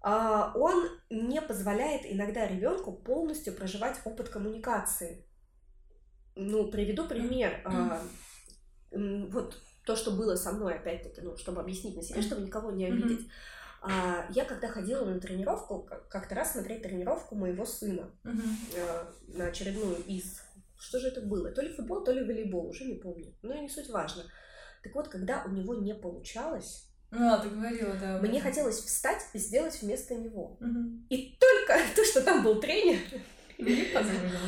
[0.00, 5.26] а, он не позволяет иногда ребенку полностью проживать опыт коммуникации.
[6.36, 7.60] Ну, приведу пример.
[7.66, 9.30] Mm-hmm.
[9.30, 12.86] Вот то, что было со мной, опять-таки, ну, чтобы объяснить на себе, чтобы никого не
[12.86, 13.28] обидеть.
[13.82, 19.36] А, я когда ходила на тренировку, как-то раз смотреть тренировку моего сына mm-hmm.
[19.36, 20.40] на очередную из...
[20.80, 21.50] Что же это было?
[21.50, 23.34] То ли футбол, то ли волейбол, уже не помню.
[23.42, 24.24] Но не суть важно.
[24.82, 28.18] Так вот, когда у него не получалось, а, ты говорила, да.
[28.18, 30.56] Мне хотелось встать и сделать вместо него.
[30.60, 31.06] Угу.
[31.10, 32.98] И только то, что там был тренер.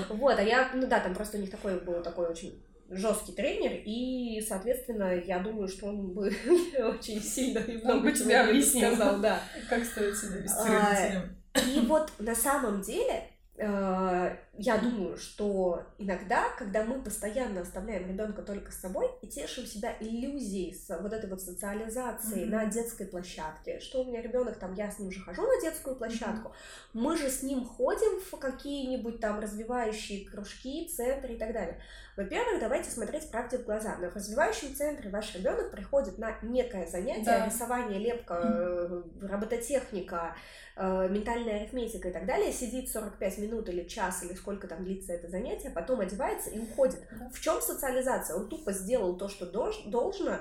[0.09, 3.83] Вот, а я, ну да, там просто у них такой был такой очень жесткий тренер,
[3.85, 6.29] и, соответственно, я думаю, что он бы
[6.79, 9.43] очень сильно и много бы тебе объяснил, сказал, да.
[9.69, 11.25] Как стоит себя вести а,
[11.69, 18.43] И вот на самом деле Э, я думаю, что иногда, когда мы постоянно оставляем ребенка
[18.43, 22.51] только с собой и тешим себя иллюзией с вот этой вот социализацией mm-hmm.
[22.51, 25.97] на детской площадке, что у меня ребенок там, я с ним уже хожу на детскую
[25.97, 27.01] площадку, mm-hmm.
[27.01, 31.81] мы же с ним ходим в какие-нибудь там развивающие кружки, центры и так далее.
[32.15, 33.97] Во-первых, давайте смотреть правде в глаза.
[33.99, 37.47] Но в развивающем центре ваш ребенок приходит на некое занятие, да.
[37.47, 39.29] рисование, лепка, mm-hmm.
[39.29, 40.37] робототехника,
[40.77, 45.13] э, ментальная арифметика и так далее, сидит 45 минут или час, или сколько там длится
[45.13, 47.01] это занятие, потом одевается и уходит.
[47.33, 48.37] В чем социализация?
[48.37, 50.39] Он тупо сделал то, что должно,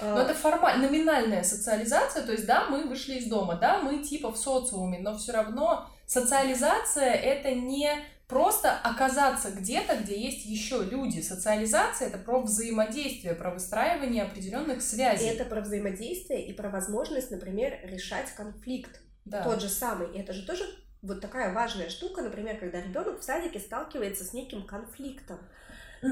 [0.00, 4.30] но это формально, номинальная социализация, то есть, да, мы вышли из дома, да, мы типа
[4.30, 7.88] в социуме, но все равно социализация это не
[8.28, 11.20] просто оказаться где-то, где есть еще люди.
[11.20, 15.28] Социализация это про взаимодействие, про выстраивание определенных связей.
[15.28, 19.44] Это про взаимодействие и про возможность, например, решать конфликт да.
[19.44, 20.14] тот же самый.
[20.14, 20.64] И это же тоже
[21.02, 25.38] вот такая важная штука, например, когда ребенок в садике сталкивается с неким конфликтом.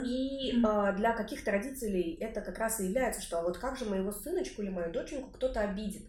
[0.04, 3.84] И э, для каких-то родителей это как раз и является, что а вот как же
[3.84, 6.08] моего сыночку или мою доченьку кто-то обидит.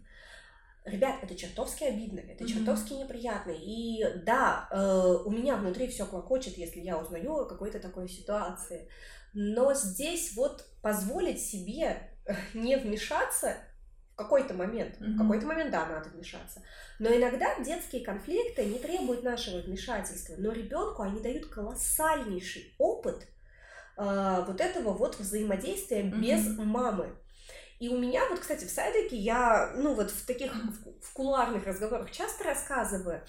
[0.85, 2.47] Ребят, это чертовски обидно, это mm-hmm.
[2.47, 3.51] чертовски неприятно.
[3.51, 8.88] И да, э, у меня внутри все клокочет, если я узнаю о какой-то такой ситуации.
[9.33, 12.11] Но здесь вот позволить себе
[12.53, 13.57] не вмешаться
[14.15, 14.95] в какой-то момент.
[14.97, 15.15] Mm-hmm.
[15.15, 16.62] В какой-то момент, да, надо вмешаться.
[16.99, 23.28] Но иногда детские конфликты не требуют нашего вмешательства, но ребенку они дают колоссальнейший опыт
[23.97, 26.21] э, вот этого вот взаимодействия mm-hmm.
[26.21, 27.10] без мамы.
[27.80, 31.65] И у меня вот, кстати, в садике я, ну вот в таких в, в кулуарных
[31.65, 33.21] разговорах часто рассказываю,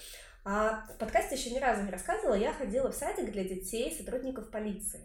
[0.45, 4.49] а в подкасте еще ни разу не рассказывала, я ходила в садик для детей сотрудников
[4.49, 5.01] полиции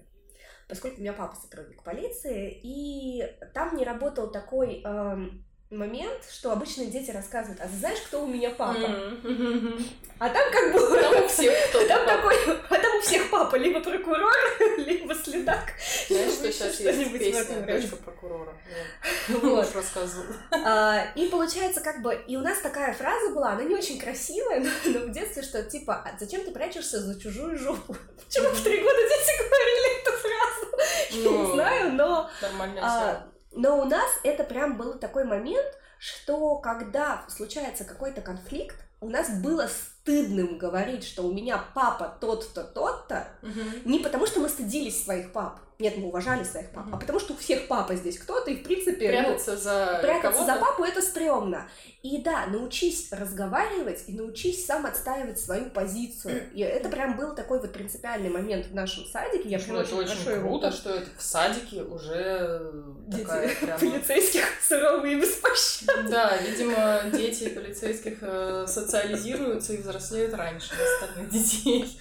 [0.69, 6.87] поскольку у меня папа сотрудник полиции, и там не работал такой эм, момент, что обычно
[6.87, 8.79] дети рассказывают, а ты знаешь, кто у меня папа?
[8.79, 9.83] Mm-hmm.
[10.19, 11.01] А там как бы...
[11.01, 12.37] Там у всех кто Там такой...
[12.71, 14.33] А там у всех папа либо прокурор,
[14.77, 15.73] либо следак.
[16.09, 18.55] Знаешь, что сейчас есть песня «Дочка прокурора».
[19.29, 19.75] Вот.
[19.75, 20.27] рассказывал.
[20.51, 22.15] А, и получается как бы...
[22.27, 25.95] И у нас такая фраза была, она не очень красивая, но в детстве, что типа,
[25.95, 27.97] «А зачем ты прячешься за чужую жопу?
[28.27, 30.73] Почему в три года дети говорили эту фразу?
[31.11, 32.31] Я не ну, знаю, но...
[32.41, 39.09] Нормально но у нас это прям был такой момент, что когда случается какой-то конфликт, у
[39.09, 39.69] нас было
[40.03, 43.61] стыдным говорить, что у меня папа тот-то, тот-то, угу.
[43.85, 46.97] не потому что мы стыдились своих пап, нет, мы уважали своих пап, угу.
[46.97, 49.09] а потому что у всех папа здесь кто-то, и в принципе...
[49.09, 51.69] Прятаться ну, за Прятаться за папу это стрёмно.
[52.03, 56.43] И да, научись разговаривать и научись сам отстаивать свою позицию.
[56.53, 59.49] И это прям был такой вот принципиальный момент в нашем садике.
[59.49, 60.71] Я ну, это очень круто, его...
[60.73, 62.73] что это в садике уже
[63.07, 63.79] дети такая прям...
[63.79, 66.09] полицейских суровые и беспощадные.
[66.09, 71.99] Да, видимо, дети полицейских э, социализируются и взрослеют раньше остальных детей.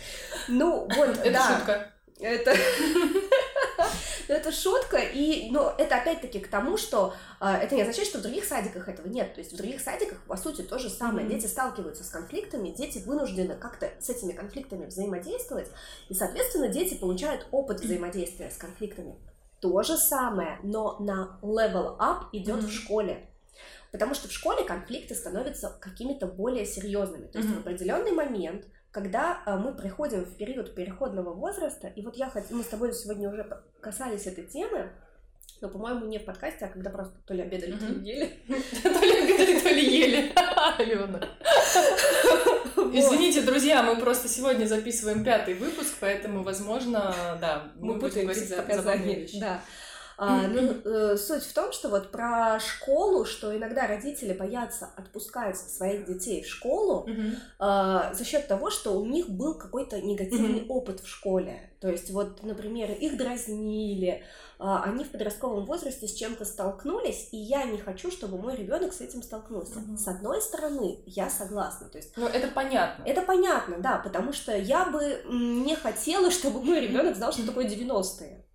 [0.47, 1.57] Ну, вот, это да.
[1.57, 1.91] шутка.
[2.19, 2.55] Это...
[4.27, 8.21] это шутка, и, но это опять-таки к тому, что э, это не означает, что в
[8.21, 9.33] других садиках этого нет.
[9.33, 11.25] То есть в других садиках, по сути, то же самое.
[11.25, 11.31] Mm-hmm.
[11.31, 15.67] Дети сталкиваются с конфликтами, дети вынуждены как-то с этими конфликтами взаимодействовать,
[16.09, 19.15] и, соответственно, дети получают опыт взаимодействия с конфликтами.
[19.59, 22.67] То же самое, но на level up идет mm-hmm.
[22.67, 23.27] в школе.
[23.91, 27.27] Потому что в школе конфликты становятся какими-то более серьезными.
[27.27, 27.55] То есть mm-hmm.
[27.55, 32.51] в определенный момент когда э, мы приходим в период переходного возраста, и вот я хоть,
[32.51, 33.47] мы с тобой сегодня уже
[33.79, 34.91] касались этой темы,
[35.61, 38.39] но, по-моему, не в подкасте, а когда просто то ли обедали, то ли ели.
[38.83, 40.33] То ли обедали, то ли ели.
[40.77, 41.19] Алена.
[42.93, 48.49] Извините, друзья, мы просто сегодня записываем пятый выпуск, поэтому, возможно, да, мы, будем говорить
[49.05, 49.39] вещи.
[49.39, 49.61] Да.
[50.23, 55.57] А, ну, э, суть в том, что вот про школу, что иногда родители боятся отпускать
[55.57, 57.35] своих детей в школу Мгм.
[57.57, 61.71] а, за счет того, что у них был какой-то негативный опыт в школе.
[61.79, 64.23] То есть вот, например, их дразнили,
[64.59, 68.93] а, они в подростковом возрасте с чем-то столкнулись, и я не хочу, чтобы мой ребенок
[68.93, 69.79] с этим столкнулся.
[69.79, 69.97] Мгм.
[69.97, 71.89] С одной стороны, я согласна.
[71.89, 73.03] То есть Ну, это понятно.
[73.07, 77.65] это понятно, да, потому что я бы не хотела, чтобы мой ребенок знал, что такое
[77.67, 78.45] 90-е.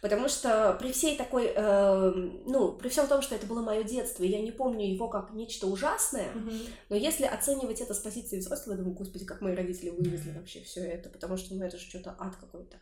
[0.00, 2.10] Потому что при всей такой, э,
[2.46, 5.32] ну, при всем том, что это было мое детство, и я не помню его как
[5.32, 6.52] нечто ужасное, Мгм.
[6.88, 10.60] но если оценивать это с позиции взрослого, я думаю, господи, как мои родители вывезли вообще
[10.60, 12.76] все это, потому что, ну, это же что-то ад какой-то.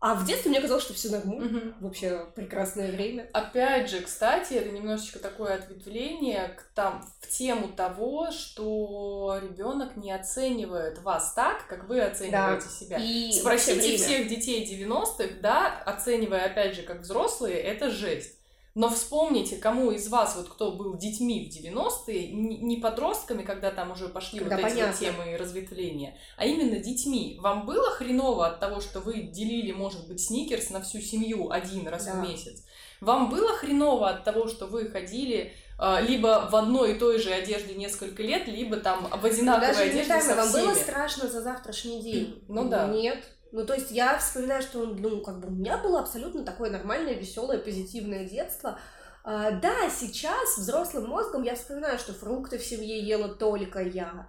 [0.00, 1.44] А в детстве мне казалось, что все нормально.
[1.44, 1.74] Мгм.
[1.80, 3.28] Вообще прекрасное время.
[3.34, 10.10] Опять же, кстати, это немножечко такое ответвление к там, в тему того, что ребенок не
[10.10, 12.98] оценивает вас так, как вы оцениваете себя.
[12.98, 18.39] И Спросите всех детей 90-х, да, оценивая опять же как взрослые, это жесть.
[18.74, 23.70] Но вспомните, кому из вас, вот кто был детьми в 90-е, не не подростками, когда
[23.72, 25.06] там уже пошли Когда вот эти вот понятно.
[25.06, 27.36] темы и разветвления, а именно детьми.
[27.40, 31.88] Вам было хреново от того, что вы делили, может быть, сникерс на всю семью один
[31.88, 32.12] раз Да.
[32.12, 32.62] в месяц?
[33.00, 37.32] Вам было хреново от того, что вы ходили а, либо в одной и той же
[37.32, 40.64] одежде несколько лет, либо там в одинаковой Даже одежде элементарно, со вам всеми?
[40.66, 42.44] было страшно за завтрашний день?
[42.48, 42.86] Ну да.
[42.88, 43.24] Нет.
[43.52, 47.14] Ну, то есть я вспоминаю, что, ну, как бы у меня было абсолютно такое нормальное,
[47.14, 48.78] веселое, позитивное детство.
[49.24, 54.28] А, да, сейчас взрослым мозгом я вспоминаю, что фрукты в семье ела только я.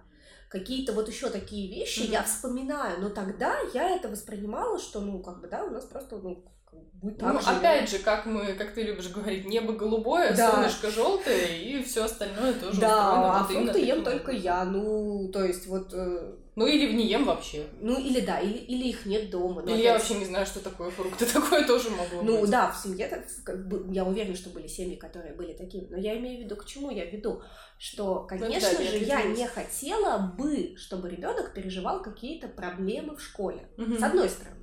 [0.50, 2.12] Какие-то вот еще такие вещи Мгм.
[2.12, 6.16] я вспоминаю, но тогда я это воспринимала, что, ну, как бы, да, у нас просто,
[6.16, 6.44] ну,
[6.92, 7.46] будет так Ну, же.
[7.50, 10.50] опять же, как мы, как ты любишь говорить, небо голубое, Да.
[10.50, 15.66] солнышко желтое, и все остальное тоже Да, а фрукты ем только я, ну, то есть
[15.66, 17.66] вот, э, Ну или в не ем вообще.
[17.80, 19.62] ну, или да, или, или их нет дома.
[19.62, 22.50] Или я опять вообще не знаю, что такое фрукты, такое тоже могло Ну быть.
[22.50, 25.86] да, в семье так, как бы, я уверена, что были семьи, которые были такими.
[25.88, 27.42] Но я имею в виду, к чему я веду,
[27.78, 33.16] что, конечно Ну да, я же, я не хотела бы, чтобы ребенок переживал какие-то проблемы
[33.16, 33.68] в школе.
[33.78, 33.98] Мгм.
[33.98, 34.56] С одной стороны.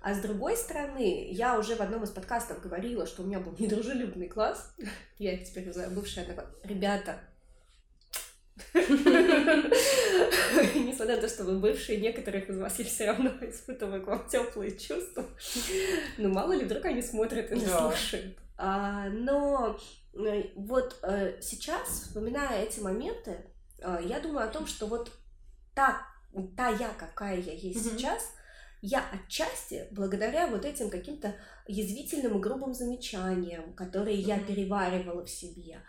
[0.00, 3.54] А с другой стороны, я уже в одном из подкастов говорила, что у меня был
[3.58, 4.74] недружелюбный класс.
[5.18, 6.26] Я их теперь называю бывшая.
[6.64, 7.20] Ребята,
[10.74, 14.28] Несмотря на то, что вы бывшие, некоторых из вас я все равно испытываю к вам
[14.28, 15.24] теплые чувства.
[16.18, 18.36] Ну, мало ли, вдруг они смотрят и не слушают.
[18.56, 19.78] А, но
[20.14, 23.44] э, вот э, сейчас, вспоминая эти моменты,
[23.78, 25.10] э, я думаю о том, что вот
[25.74, 26.06] та,
[26.56, 28.22] та я, какая я есть сейчас,
[28.82, 31.34] я отчасти, благодаря вот этим каким-то
[31.66, 35.80] язвительным и грубым замечаниям, которые я переваривала в себе,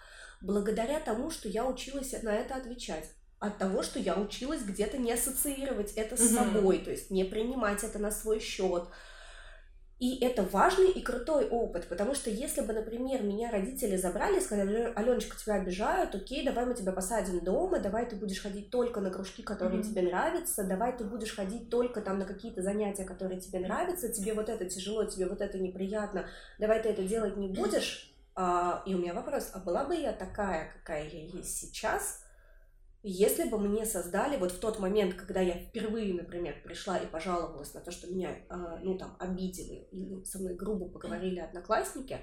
[0.44, 5.12] благодаря тому, что я училась на это отвечать, от того, что я училась где-то не
[5.12, 8.84] ассоциировать это с собой, то есть не принимать это на свой счет.
[10.00, 14.42] И это важный и крутой опыт, потому что если бы, например, меня родители забрали и
[14.42, 19.00] сказали, Аленочка, тебя обижают, окей, давай мы тебя посадим дома, давай ты будешь ходить только
[19.00, 19.90] на кружки, которые Мгм.
[19.90, 24.34] тебе нравятся, давай ты будешь ходить только там на какие-то занятия, которые тебе нравятся, тебе
[24.34, 26.28] вот это тяжело, тебе вот это неприятно,
[26.60, 28.13] давай ты это делать не будешь.
[28.36, 32.24] А, и у меня вопрос, а была бы я такая, какая я есть сейчас,
[33.06, 37.74] если бы мне создали вот в тот момент, когда я впервые, например, пришла и пожаловалась
[37.74, 42.20] на то, что меня, а, ну, там, обидели или со мной грубо поговорили одноклассники,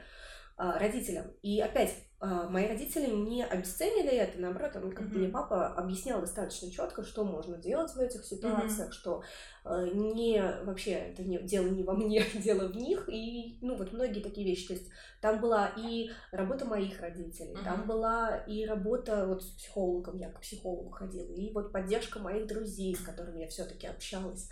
[0.56, 1.26] а, родителям.
[1.42, 1.94] И опять,
[2.26, 5.14] мои родители не обесценили это, наоборот, он, как Мгм.
[5.14, 9.22] мне папа объяснял достаточно четко, что можно делать в этих ситуациях, что
[9.64, 13.92] э, не вообще это не, дело не во мне, дело в них, и, ну, вот
[13.92, 14.66] многие такие вещи.
[14.68, 14.88] То есть
[15.20, 17.86] там была и работа моих родителей, там Мгм.
[17.86, 22.94] была и работа вот с психологом, я к психологу ходила, и вот поддержка моих друзей,
[22.96, 24.48] с которыми я все-таки общалась.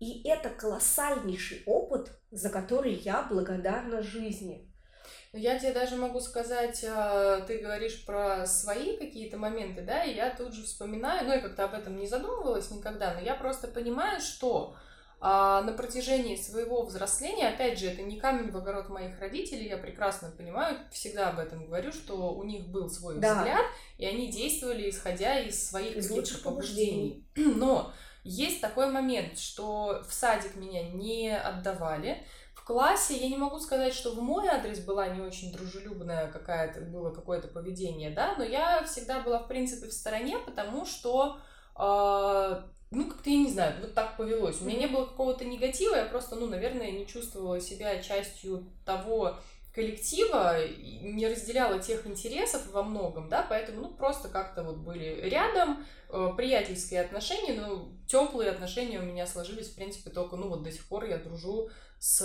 [0.00, 4.71] И это колоссальнейший опыт, за который я благодарна жизни.
[5.32, 10.14] Ну, Я тебе даже могу сказать, а, ты говоришь про свои какие-то моменты, да, и
[10.14, 13.66] я тут же вспоминаю, ну, я как-то об этом не задумывалась никогда, но я просто
[13.68, 14.76] понимаю, что
[15.20, 19.78] а, на протяжении своего взросления, опять же, это не камень в огород моих родителей, я
[19.78, 23.38] прекрасно понимаю, всегда об этом говорю, что у них был свой Да.
[23.38, 23.64] взгляд,
[23.96, 27.24] и они действовали исходя из своих Из лучших побуждений.
[27.36, 27.90] Но
[28.24, 32.22] есть такой момент, что в садик меня не отдавали,
[32.72, 37.10] классе я не могу сказать, что в мой адрес была не очень дружелюбная какая-то, было
[37.10, 41.36] какое-то поведение, да, но я всегда была, в принципе, в стороне, потому что,
[41.74, 44.62] а, ну, как-то, я не знаю, вот так повелось.
[44.62, 49.36] У меня не было какого-то негатива, я просто, ну, наверное, не чувствовала себя частью того
[49.74, 55.84] коллектива, не разделяла тех интересов во многом, да, поэтому, ну, просто как-то вот были рядом,
[56.10, 60.70] э, приятельские отношения, ну, теплые отношения у меня сложились, в принципе, только, ну, вот до
[60.70, 62.18] сих пор я дружу с,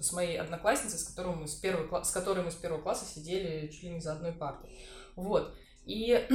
[0.00, 3.68] с моей одноклассницей, с которой, мы с, первого, с которой мы с первого класса сидели
[3.68, 4.76] чуть ли не за одной партой.
[5.14, 5.54] Вот.
[5.86, 6.26] И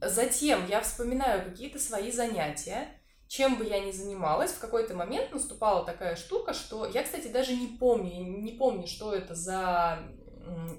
[0.02, 2.88] затем я вспоминаю какие-то свои занятия,
[3.30, 7.54] чем бы я ни занималась, в какой-то момент наступала такая штука, что я, кстати, даже
[7.54, 10.00] не помню, не помню, что это за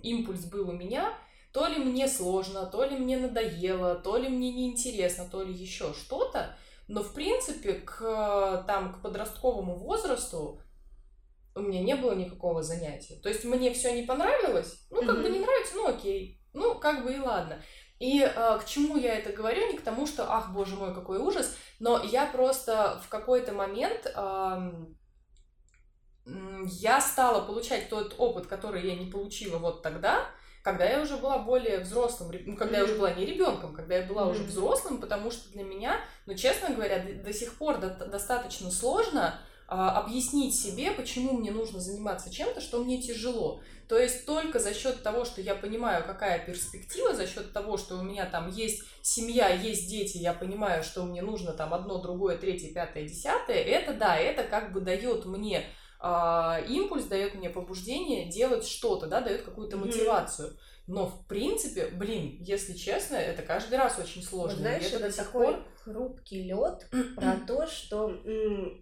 [0.03, 1.17] импульс был у меня,
[1.53, 5.93] то ли мне сложно, то ли мне надоело, то ли мне неинтересно, то ли еще
[5.93, 6.57] что-то,
[6.89, 10.61] но в принципе к, там, к подростковому возрасту
[11.55, 13.15] у меня не было никакого занятия.
[13.23, 15.23] То есть мне все не понравилось, ну как mm-hmm.
[15.23, 17.61] бы не нравится, ну окей, ну как бы и ладно.
[18.01, 19.71] И э, к чему я это говорю?
[19.71, 24.07] Не к тому, что, ах, боже мой, какой ужас, но я просто в какой-то момент
[24.07, 24.71] э,
[26.25, 30.25] я стала получать тот опыт, который я не получила вот тогда,
[30.63, 34.07] когда я уже была более взрослым, ну, когда я уже была не ребенком, когда я
[34.07, 37.89] была уже взрослым, потому что для меня, ну, честно говоря, до, до сих пор до,
[38.07, 39.39] достаточно сложно
[39.73, 43.61] объяснить себе, почему мне нужно заниматься чем-то, что мне тяжело.
[43.87, 47.95] То есть только за счет того, что я понимаю, какая перспектива, за счет того, что
[47.97, 52.37] у меня там есть семья, есть дети, я понимаю, что мне нужно там одно, другое,
[52.37, 55.65] третье, пятое, десятое, это да, это как бы дает мне
[56.01, 60.57] э, импульс, дает мне побуждение делать что-то, да, дает какую-то мотивацию.
[60.91, 64.57] Но в принципе, блин, если честно, это каждый раз очень сложно.
[64.57, 65.63] Вот знаешь, это, это такой пор...
[65.83, 66.85] хрупкий лед
[67.15, 68.21] про то, что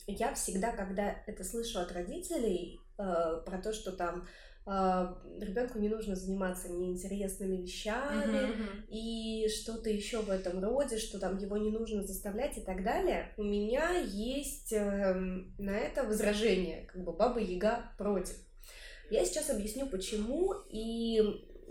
[0.07, 4.27] я всегда, когда это слышу от родителей, э, про то, что там
[4.65, 11.19] а, ребенку не нужно заниматься неинтересными вещами uh-huh, и что-то еще в этом роде, что
[11.19, 13.33] там его не нужно заставлять и так далее.
[13.37, 15.13] У меня есть э,
[15.57, 18.35] на это возражение, как бы баба Яга против.
[19.09, 21.19] Я сейчас объясню, почему, и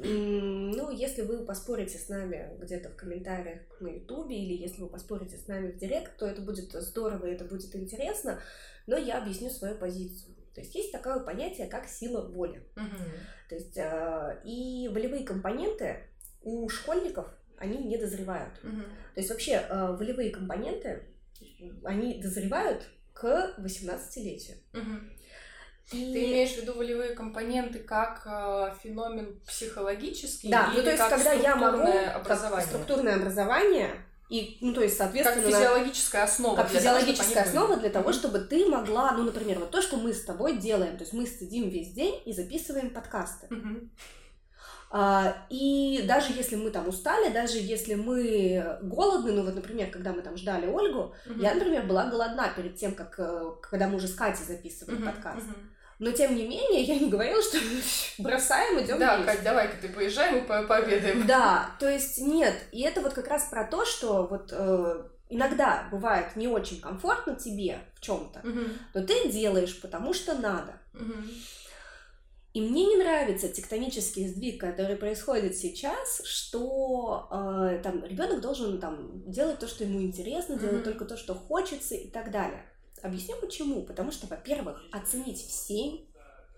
[0.00, 5.36] ну, если вы поспорите с нами где-то в комментариях на Ютубе, или если вы поспорите
[5.36, 8.40] с нами в Директ, то это будет здорово, это будет интересно,
[8.86, 10.36] но я объясню свою позицию.
[10.54, 12.62] То есть есть такое понятие, как сила воли.
[12.76, 13.04] Угу.
[13.48, 16.04] То есть э, и волевые компоненты
[16.42, 17.26] у школьников
[17.58, 18.54] они не дозревают.
[18.62, 18.82] Угу.
[19.14, 21.04] То есть вообще э, волевые компоненты
[21.84, 24.58] они дозревают к 18-летию.
[24.74, 25.17] Угу.
[25.92, 26.12] И...
[26.12, 30.50] Ты имеешь в виду волевые компоненты как э, феномен психологический?
[30.50, 32.66] Да, ну то есть когда я могу образование?
[32.66, 33.90] Структурное образование
[34.28, 35.42] и, ну, то есть, соответственно...
[35.42, 36.56] Как физиологическая основа.
[36.56, 39.96] Как для физиологическая того, основа для того, чтобы ты могла, ну, например, вот то, что
[39.96, 43.48] мы с тобой делаем, то есть мы сидим весь день и записываем подкасты.
[44.90, 50.12] А, и даже если мы там устали, даже если мы голодны, ну вот, например, когда
[50.12, 51.42] мы там ждали Ольгу, mm-hmm.
[51.42, 55.04] я, например, была голодна перед тем, как э, когда мы уже с Катей записывали mm-hmm.
[55.04, 55.46] подкаст.
[55.46, 55.77] Mm-hmm.
[55.98, 57.58] Но тем не менее, я не говорила, что
[58.18, 61.26] бросаем, идем Да, Кать, давай-ка ты поезжай, мы по пообедаем.
[61.26, 62.54] Да, то есть нет.
[62.70, 67.34] И это вот как раз про то, что вот э, иногда бывает не очень комфортно
[67.34, 68.60] тебе в чем-то, угу.
[68.94, 70.80] но ты делаешь, потому что надо.
[70.94, 71.14] Угу.
[72.54, 79.30] И мне не нравится тектонический сдвиг, который происходит сейчас, что э, там ребенок должен там
[79.30, 82.64] делать то, что ему интересно, делать только то, что хочется и так далее.
[83.02, 83.82] Объясню почему.
[83.82, 86.06] Потому что, во-первых, оценить в 7,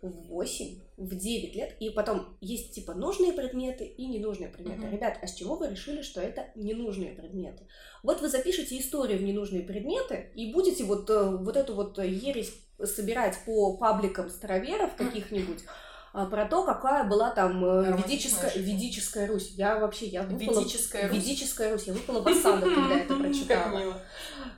[0.03, 4.83] в 8, в 9 лет, и потом есть типа нужные предметы и ненужные предметы.
[4.83, 4.93] Uh-huh.
[4.93, 7.67] Ребят, а с чего вы решили, что это ненужные предметы?
[8.03, 12.55] Вот вы запишете историю в ненужные предметы и будете вот, э, вот эту вот ересь
[12.85, 15.65] собирать по пабликам староверов каких-нибудь,
[16.13, 19.53] про то, какая была там э, ведическая, ведическая Русь.
[19.57, 20.61] Я вообще, я выпала...
[20.61, 21.17] Ведическая Русь?
[21.17, 21.85] Ведическая Русь.
[21.85, 24.03] Я выпала в осаду, когда это прочитала.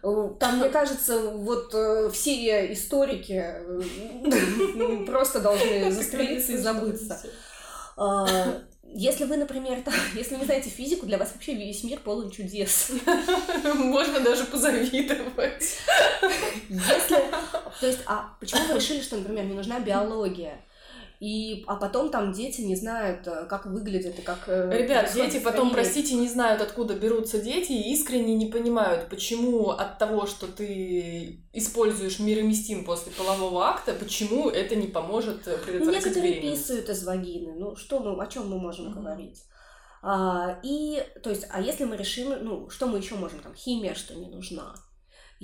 [0.03, 3.45] Э, там, мне кажется, вот э, все историки
[5.07, 7.21] просто должны застрелиться и забыться.
[7.97, 8.27] А,
[8.95, 12.93] если вы, например, там, если не знаете физику, для вас вообще весь мир полон чудес.
[13.75, 15.79] Можно даже позавидовать.
[16.69, 17.17] Если...
[17.81, 20.65] То есть, а почему вы решили, что, например, не нужна биология?
[21.23, 24.49] И, а потом там дети не знают, э, как выглядят и как...
[24.49, 29.71] Э, Ребят, дети потом, простите, не знают, откуда берутся дети, и искренне не понимают, почему
[29.71, 35.87] от того, что ты используешь мироместин после полового акта, почему это не поможет э, предотвратить
[35.87, 36.63] ну, Некоторые беременность.
[36.63, 38.95] писают из вагины, ну что мы, о чем мы можем mm-hmm.
[38.95, 39.45] говорить?
[40.03, 43.95] А, и, то есть, а если мы решим, ну, что мы еще можем, там, химия,
[43.95, 44.75] что не нужна,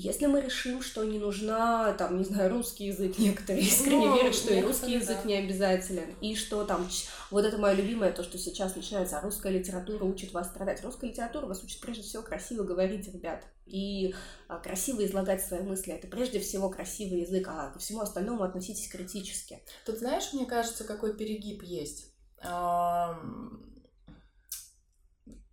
[0.00, 4.32] Если мы решим, что не нужна, там, не знаю, русский язык, некоторые искренне ну, верят,
[4.32, 5.28] что и русский язык да.
[5.28, 6.88] не обязателен, и что там,
[7.32, 10.84] вот это мое любимое, то, что сейчас начинается, а русская литература учит вас страдать.
[10.84, 14.14] Русская литература вас учит прежде всего красиво говорить, ребят, и
[14.46, 15.92] а, красиво излагать свои мысли.
[15.92, 19.64] Это прежде всего красивый язык, а ко всему остальному относитесь критически.
[19.84, 22.14] Тут знаешь, мне кажется, какой перегиб есть.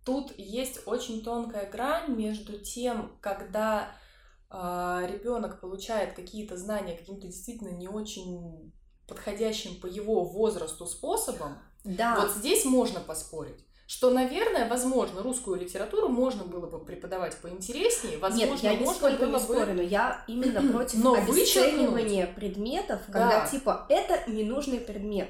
[0.04, 3.90] Тут есть очень тонкая грань между тем, когда
[5.10, 8.72] ребенок получает какие-то знания каким-то действительно не очень
[9.06, 12.18] подходящим по его возрасту способом, да.
[12.20, 13.64] вот здесь можно поспорить.
[13.86, 19.26] Что, наверное, возможно, русскую литературу можно было бы преподавать поинтереснее, возможно, Нет, я можно было
[19.26, 23.46] не спорю, но я именно против но обесценивания предметов, когда да.
[23.46, 25.28] типа это ненужный предмет.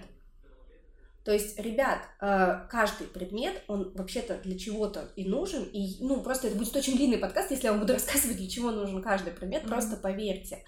[1.27, 6.47] То есть, ребят, э, каждый предмет, он вообще-то для чего-то и нужен, и, ну, просто
[6.47, 9.65] это будет очень длинный подкаст, если я вам буду рассказывать, для чего нужен каждый предмет,
[9.65, 9.69] mm-hmm.
[9.69, 10.63] просто поверьте.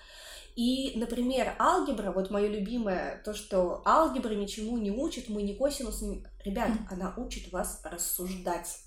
[0.56, 6.24] И, например, алгебра, вот мое любимое, то, что алгебра ничему не учит, мы не косинусы,
[6.44, 6.86] ребят, mm-hmm.
[6.90, 8.80] она учит вас рассуждать.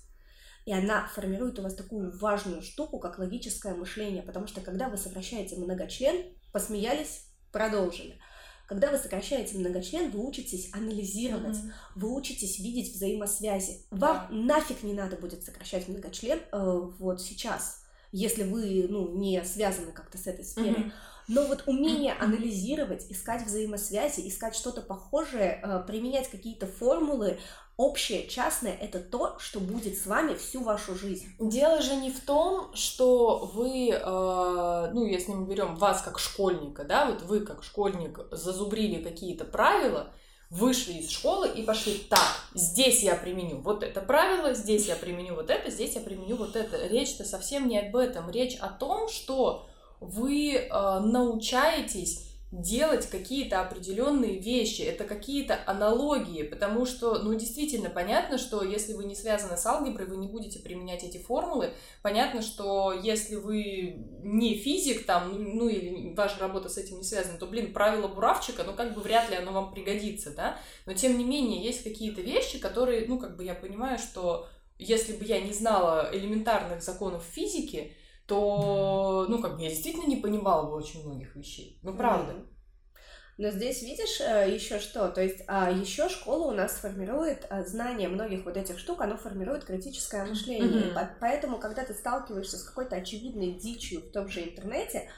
[0.66, 4.98] И она формирует у вас такую важную штуку, как логическое мышление, потому что когда вы
[4.98, 8.20] сокращаете многочлен, посмеялись, продолжили.
[8.66, 11.72] Когда вы сокращаете многочлен, вы учитесь анализировать, mm-hmm.
[11.96, 13.82] вы учитесь видеть взаимосвязи.
[13.90, 14.28] Вам да.
[14.30, 17.82] нафиг не надо будет сокращать многочлен э, вот сейчас,
[18.12, 20.84] если вы ну, не связаны как-то с этой сферой.
[20.84, 20.92] Mm-hmm.
[21.28, 27.38] Но вот умение анализировать, искать взаимосвязи, искать что-то похожее, э, применять какие-то формулы,
[27.76, 31.26] общее, частное— это то, что будет с вами всю вашу жизнь.
[31.38, 36.84] Дело же не в том, что вы, э, ну, если мы берем вас как школьника,
[36.84, 40.12] да, вот вы как школьник зазубрили какие-то правила,
[40.50, 45.34] вышли из школы и пошли так, здесь я применю вот это правило, здесь я применю
[45.34, 46.86] вот это, здесь я применю вот это.
[46.86, 48.30] Речь-то совсем не об этом.
[48.30, 49.66] Речь о том, что
[50.00, 58.36] вы э, научаетесь делать какие-то определенные вещи, это какие-то аналогии, потому что, ну, действительно, понятно,
[58.36, 61.70] что если вы не связаны с алгеброй, вы не будете применять эти формулы.
[62.02, 67.04] Понятно, что если вы не физик, там, ну, ну или ваша работа с этим не
[67.04, 70.58] связана, то, блин, правило буравчика, ну, как бы вряд ли оно вам пригодится, да?
[70.84, 74.46] Но, тем не менее, есть какие-то вещи, которые, ну, как бы я понимаю, что
[74.78, 77.94] если бы я не знала элементарных законов физики,
[78.26, 81.78] то, ну, как бы я действительно не понимала бы очень многих вещей.
[81.82, 82.34] Ну, правда.
[83.38, 87.64] Но здесь видишь э, еще что, то есть а, еще школа у нас формирует а,
[87.64, 90.92] знание многих вот этих штук, оно формирует критическое мышление.
[90.92, 91.08] Mm-hmm.
[91.18, 95.10] Поэтому, когда ты сталкиваешься с какой-то очевидной дичью в том же интернете,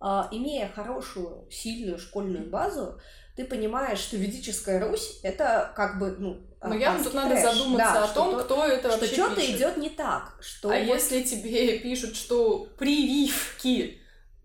[0.00, 3.00] имея хорошую, сильную школьную базу,
[3.36, 8.04] ты понимаешь, что ведическая Русь это как бы, ну, но явно тут надо задуматься да,
[8.04, 10.36] о том, то, кто это вообще Что что-то идет не так.
[10.40, 10.94] Что а вот...
[10.94, 14.00] если тебе пишут, что прививки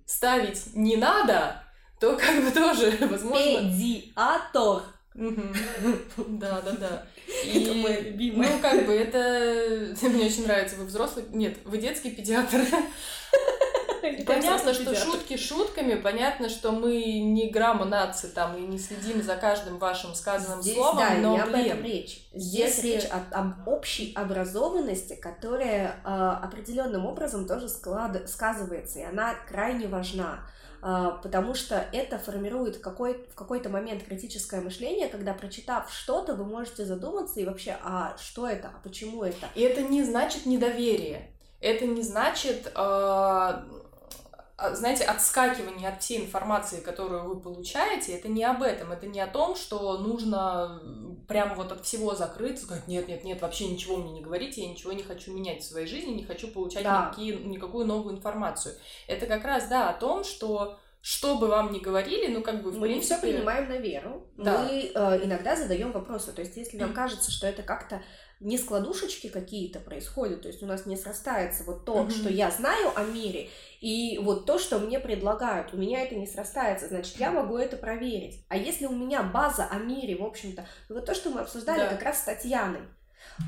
[0.05, 1.61] ставить не надо,
[1.99, 3.59] то как бы тоже, возможно...
[3.59, 4.83] Педиатор.
[6.27, 7.07] Да, да, да.
[7.45, 8.47] Это мой любимый.
[8.47, 9.95] Ну, как бы, это...
[10.07, 10.75] Мне очень нравится.
[10.75, 11.25] Вы взрослый...
[11.31, 12.61] Нет, вы детский педиатр.
[14.25, 19.35] Понятно, что шутки шутками, понятно, что мы не грамма нации там и не следим за
[19.35, 22.27] каждым вашим сказанным Здесь, словом, да, но, не об этом речь.
[22.33, 22.87] Здесь если...
[22.87, 28.29] речь о, об общей образованности, которая э, определенным образом тоже склад...
[28.29, 30.45] сказывается, и она крайне важна
[31.23, 36.85] потому что это формирует какой, в какой-то момент критическое мышление, когда, прочитав что-то, вы можете
[36.85, 39.47] задуматься и вообще, а что это, а почему это?
[39.55, 41.31] И это не значит недоверие.
[41.59, 43.65] Это не значит а,
[44.57, 49.27] знаете, отскакивание от всей информации, которую вы получаете, это не об этом, это не о
[49.27, 50.81] том, что нужно
[51.27, 54.69] прямо вот от всего закрыться, сказать, нет, нет, нет, вообще ничего мне не говорите, я
[54.69, 57.07] ничего не хочу менять в своей жизни, не хочу получать да.
[57.07, 58.75] никакие, никакую новую информацию.
[59.07, 62.71] Это как раз, да, о том, что что бы вам ни говорили, ну как бы
[62.71, 63.17] в мы принципе...
[63.17, 64.27] все принимаем на веру.
[64.37, 64.63] Да.
[64.63, 66.31] Мы э, иногда задаем вопросы.
[66.31, 68.01] То есть, если нам кажется, что это как-то
[68.39, 72.11] не складушечки какие-то происходят, то есть у нас не срастается вот то, mm-hmm.
[72.11, 73.49] что я знаю о мире,
[73.81, 77.77] и вот то, что мне предлагают, у меня это не срастается, значит, я могу это
[77.77, 78.43] проверить.
[78.49, 81.81] А если у меня база о мире, в общем-то, ну, вот то, что мы обсуждали
[81.81, 81.89] да.
[81.89, 82.81] как раз с Татьяной,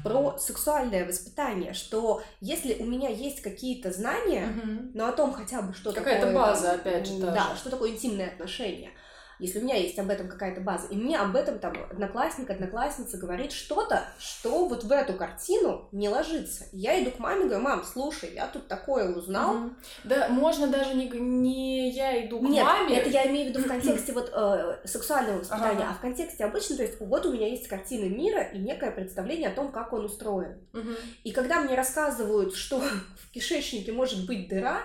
[0.03, 4.91] про сексуальное воспитание, что если у меня есть какие-то знания, угу.
[4.93, 6.43] но о том хотя бы что Какая-то такое...
[6.43, 8.91] Какая-то база, опять же, Да, что такое интимные отношения,
[9.39, 13.17] если у меня есть об этом какая-то база, и мне об этом там одноклассник, одноклассница
[13.17, 16.65] говорит что-то, что вот в эту картину не ложится.
[16.71, 19.55] Я иду к маме, говорю, мам, слушай, я тут такое узнал.
[19.55, 19.69] Угу.
[20.05, 22.97] Да, можно даже не, не я иду к Нет, маме.
[22.97, 25.91] это я имею в виду в контексте вот э, сексуального воспитания, ага.
[25.91, 29.49] а в контексте обычно, то есть вот у меня есть картина мира и некое представление
[29.49, 30.57] о том, как он устроен.
[30.73, 30.91] Угу.
[31.23, 32.79] И когда мне рассказывают, что
[33.23, 34.81] в кишечнике может быть дыра,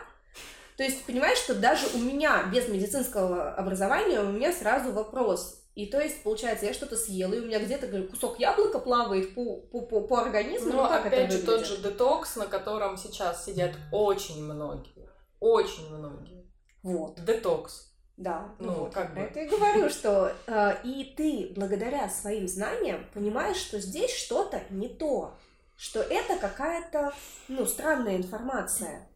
[0.82, 5.64] то есть, понимаешь, что даже у меня без медицинского образования у меня сразу вопрос.
[5.76, 9.32] И то есть, получается, я что-то съела, и у меня где-то говорю, кусок яблока плавает
[9.36, 10.72] по, по, по, по организму.
[10.72, 15.08] Ну, ну как опять это же, тот же детокс, на котором сейчас сидят очень многие.
[15.38, 16.50] Очень многие.
[16.82, 17.24] Вот.
[17.24, 17.94] Детокс.
[18.16, 18.92] Да, ну, вот.
[18.92, 19.20] как бы.
[19.20, 24.88] Это и говорю, что э, и ты благодаря своим знаниям понимаешь, что здесь что-то не
[24.88, 25.36] то,
[25.76, 27.12] что это какая-то,
[27.46, 29.06] ну, странная информация,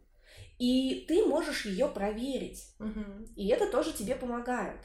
[0.59, 3.03] и ты можешь ее проверить, угу.
[3.35, 4.81] и это тоже тебе помогает.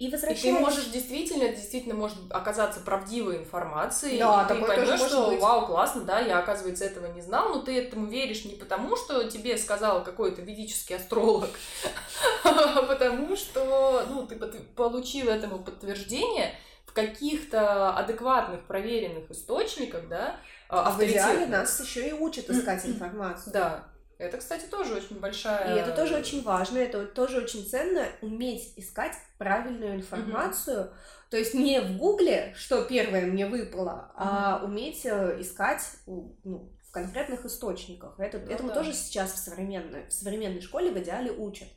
[0.00, 0.44] И, возвращаясь...
[0.44, 5.40] и ты можешь действительно, действительно может оказаться правдивой информацией, да, и ты поймешь, что быть.
[5.40, 9.22] вау, классно, да, я, оказывается, этого не знал, но ты этому веришь не потому, что
[9.30, 11.50] тебе сказал какой-то ведический астролог,
[12.44, 14.36] а потому что, ну, ты
[14.74, 16.56] получил этому подтверждение
[16.86, 20.36] в каких-то адекватных, проверенных источниках, да,
[20.68, 23.52] а в идеале нас еще и учат искать информацию.
[23.52, 23.84] Да,
[24.18, 25.74] это, кстати, тоже очень большая...
[25.74, 30.82] И это тоже очень важно, это тоже очень ценно, уметь искать правильную информацию.
[30.82, 30.90] Угу.
[31.30, 34.16] То есть не в Гугле, что первое мне выпало, угу.
[34.16, 38.18] а уметь э, искать ну, в конкретных источниках.
[38.18, 38.76] Это, ну, этому да.
[38.76, 41.68] тоже сейчас в современной, в современной школе в идеале учат.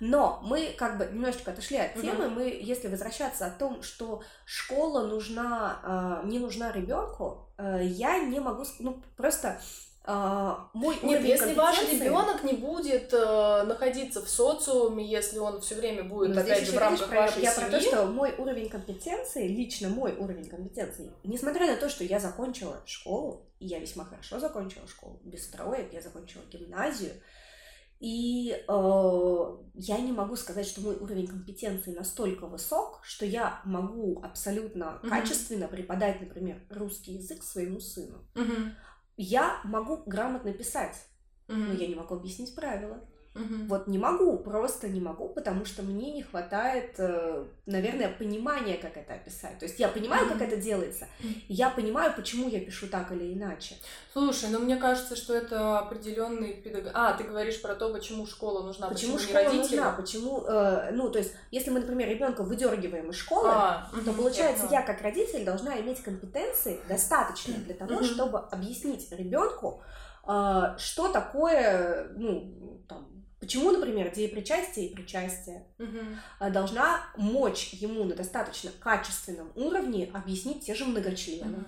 [0.00, 2.26] Но мы как бы немножечко отошли от темы.
[2.26, 2.34] Угу.
[2.34, 8.40] Мы, если возвращаться о том, что школа нужна, э, не нужна ребенку, э, я не
[8.40, 9.60] могу, ну просто
[10.10, 15.74] а, мой Нет, если ваш ребенок не будет э, находиться в социуме, если он все
[15.74, 17.68] время будет, Но опять же, в рамках про, вашей я семьи...
[17.68, 22.20] про то, что мой уровень компетенции, лично мой уровень компетенции, несмотря на то, что я
[22.20, 27.12] закончила школу, и я весьма хорошо закончила школу, без троек, я закончила гимназию,
[28.00, 34.22] и э, я не могу сказать, что мой уровень компетенции настолько высок, что я могу
[34.22, 35.08] абсолютно mm-hmm.
[35.10, 38.24] качественно преподать, например, русский язык своему сыну.
[38.34, 38.70] Mm-hmm.
[39.20, 40.94] Я могу грамотно писать,
[41.48, 41.56] mm-hmm.
[41.56, 43.00] но я не могу объяснить правила.
[43.34, 43.66] Угу.
[43.68, 48.96] Вот не могу, просто не могу, потому что мне не хватает, э, наверное, понимания, как
[48.96, 49.58] это описать.
[49.58, 50.32] То есть я понимаю, угу.
[50.32, 53.76] как это делается, и я понимаю, почему я пишу так или иначе.
[54.12, 56.90] Слушай, ну мне кажется, что это определенный педагог.
[56.94, 59.76] А, ты говоришь про то, почему школа нужна, почему, почему школа родители?
[59.76, 64.10] нужна, почему, э, ну то есть, если мы, например, ребенка выдергиваем из школы, а, то
[64.10, 68.04] угу, получается, я, я как родитель должна иметь компетенции достаточные для того, угу.
[68.04, 69.82] чтобы объяснить ребенку,
[70.26, 76.50] э, что такое, ну там Почему, например, деепричастие и причастие угу.
[76.50, 81.58] должна мочь ему на достаточно качественном уровне объяснить те же многочлены.
[81.58, 81.66] Угу.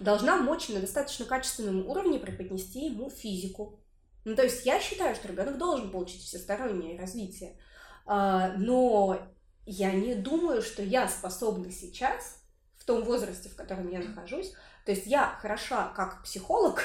[0.00, 3.78] Должна мочь на достаточно качественном уровне преподнести ему физику.
[4.24, 7.56] Ну, то есть я считаю, что ребенок должен получить всестороннее развитие.
[8.04, 9.18] А, но
[9.64, 12.42] я не думаю, что я способна сейчас,
[12.76, 14.52] в том возрасте, в котором я нахожусь,
[14.84, 16.82] то есть я хороша как психолог,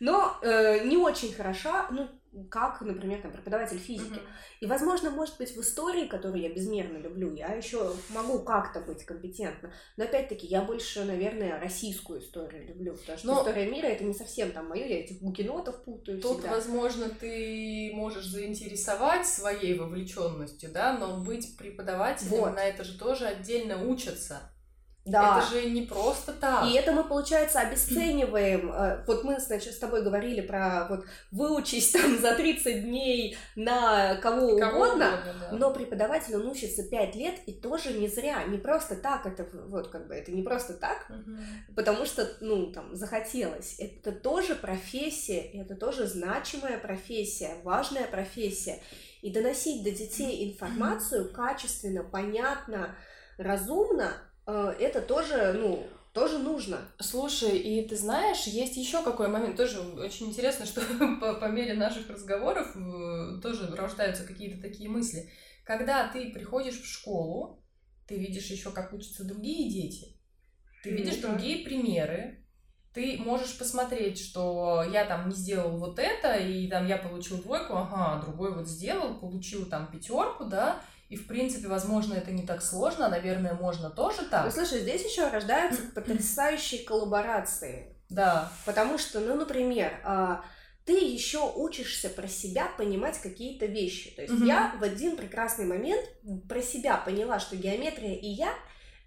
[0.00, 2.08] но э, не очень хороша, ну,
[2.50, 4.14] как, например, там, преподаватель физики.
[4.14, 4.60] Mm-hmm.
[4.60, 9.04] И, возможно, может быть, в истории, которую я безмерно люблю, я еще могу как-то быть
[9.04, 9.72] компетентна.
[9.96, 13.38] Но опять-таки, я больше, наверное, российскую историю люблю, потому что Но...
[13.40, 16.20] история мира это не совсем там мое, я этих гукенотов путаю.
[16.20, 16.54] Тут, всегда.
[16.54, 22.54] возможно, ты можешь заинтересовать своей вовлеченностью, да, но быть преподавателем вот.
[22.54, 24.52] на это же тоже отдельно учатся.
[25.10, 25.38] Да.
[25.38, 26.66] Это же не просто так.
[26.66, 28.72] И это мы, получается, обесцениваем.
[28.72, 34.16] Э, вот мы, значит, с тобой говорили про вот выучись там за 30 дней на
[34.16, 35.56] кого, кого угодно, угодно да.
[35.56, 39.88] но преподаватель, он учится 5 лет, и тоже не зря, не просто так это, вот
[39.88, 41.36] как бы, это не просто так, угу.
[41.74, 43.76] потому что, ну, там, захотелось.
[43.78, 48.80] Это тоже профессия, это тоже значимая профессия, важная профессия.
[49.20, 52.94] И доносить до детей информацию качественно, понятно,
[53.36, 54.12] разумно,
[54.52, 56.80] это тоже, ну, тоже нужно.
[56.98, 60.80] Слушай, и ты знаешь, есть еще какой момент, тоже очень интересно, что
[61.20, 65.30] по, по мере наших разговоров э, тоже рождаются какие-то такие мысли.
[65.64, 67.62] Когда ты приходишь в школу,
[68.06, 70.16] ты видишь еще, как учатся другие дети,
[70.82, 72.44] ты видишь ну, другие примеры,
[72.94, 77.74] ты можешь посмотреть, что я там не сделал вот это, и там я получил двойку,
[77.74, 82.62] ага, другой вот сделал, получил там пятерку, да, и, в принципе, возможно, это не так
[82.62, 84.44] сложно, а, наверное, можно тоже так.
[84.44, 87.96] Ну, слушай, здесь еще рождаются потрясающие коллаборации.
[88.10, 88.52] Да.
[88.66, 90.44] Потому что, ну, например, а,
[90.84, 94.10] ты еще учишься про себя понимать какие-то вещи.
[94.10, 94.44] То есть угу.
[94.44, 96.04] я в один прекрасный момент
[96.48, 98.54] про себя поняла, что геометрия и я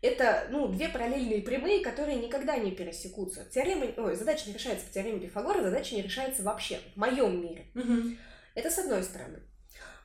[0.01, 3.45] это, ну, две параллельные прямые, которые никогда не пересекутся.
[3.45, 7.67] Теорема, ой, задача не решается по теореме Пифагора, задача не решается вообще в моем мире.
[7.75, 8.15] Угу.
[8.55, 9.43] Это с одной стороны.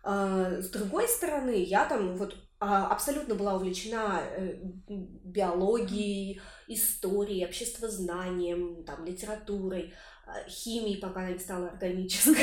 [0.08, 4.54] А, с другой стороны, я там вот а, абсолютно была увлечена э,
[4.86, 9.94] биологией, историей, обществознанием, там, литературой.
[10.48, 12.34] Химии, пока она не стала органической.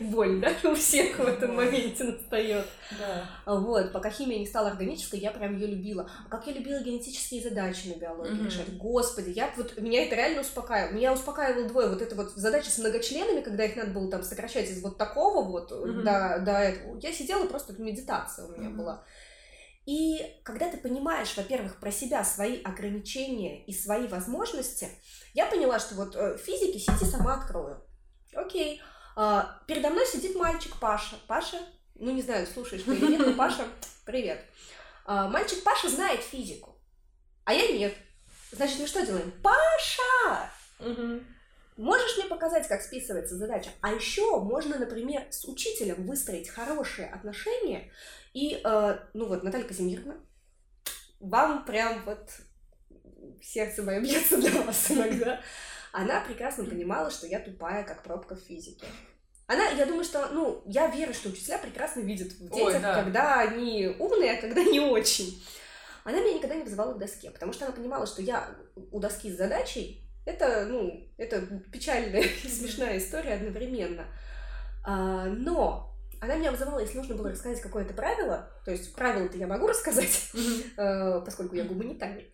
[0.00, 2.66] Боль, да, у всех в этом моменте настает.
[2.98, 3.28] Да.
[3.56, 6.08] Вот, пока химия не стала органической, я прям ее любила.
[6.26, 8.76] А как я любила генетические задачи на биологии решать.
[8.76, 10.94] Господи, я вот меня это реально успокаивало.
[10.94, 11.88] Меня успокаивало двое.
[11.88, 15.44] Вот это вот задача с многочленами, когда их надо было там сокращать из вот такого
[15.44, 16.98] вот до, до этого.
[17.00, 19.02] Я сидела просто, медитация у меня была.
[19.86, 24.88] И когда ты понимаешь, во-первых, про себя свои ограничения и свои возможности,
[25.34, 27.84] я поняла, что вот э, физики сети сама открою.
[28.34, 28.80] Окей.
[29.16, 31.16] А, передо мной сидит мальчик Паша.
[31.26, 31.58] Паша,
[31.94, 33.66] ну не знаю, слушаешь ты или нет, но Паша,
[34.06, 34.42] привет.
[35.04, 36.80] А, мальчик Паша знает физику,
[37.44, 37.94] а я нет.
[38.52, 39.32] Значит, мы что делаем?
[39.42, 40.50] Паша!
[40.80, 41.20] Угу.
[41.76, 43.70] Можешь мне показать, как списывается задача?
[43.80, 47.90] А еще можно, например, с учителем выстроить хорошие отношения.
[48.34, 50.16] И, э, ну вот, Наталья Казимировна,
[51.20, 52.28] вам прям вот
[53.40, 55.40] сердце мое бьется для вас иногда.
[55.92, 58.84] Она прекрасно понимала, что я тупая, как пробка в физике.
[59.46, 62.94] Она, я думаю, что, ну, я верю, что учителя прекрасно видят в детях, Ой, да.
[63.02, 65.42] когда они умные, а когда не очень.
[66.02, 69.30] Она меня никогда не вызывала к доске, потому что она понимала, что я у доски
[69.30, 74.06] с задачей, это, ну, это печальная и смешная история одновременно.
[74.84, 75.93] А, но
[76.24, 80.30] она меня вызывала, если нужно было рассказать какое-то правило, то есть правила-то я могу рассказать,
[80.76, 82.32] э, поскольку я гуманитарий.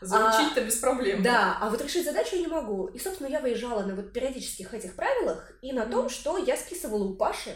[0.00, 1.22] Звучит-то без проблем.
[1.22, 2.86] Да, а вот решить задачу я не могу.
[2.86, 7.04] И, собственно, я выезжала на вот периодических этих правилах и на том, что я списывала
[7.04, 7.54] у Паши,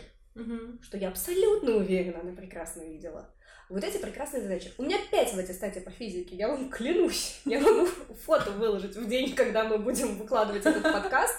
[0.83, 3.29] что я абсолютно уверена, она прекрасно видела.
[3.69, 4.73] Вот эти прекрасные задачи.
[4.77, 7.41] У меня пять в аттестате по физике, я вам клянусь.
[7.45, 7.87] Я могу
[8.27, 11.37] фото выложить в день, когда мы будем выкладывать этот подкаст.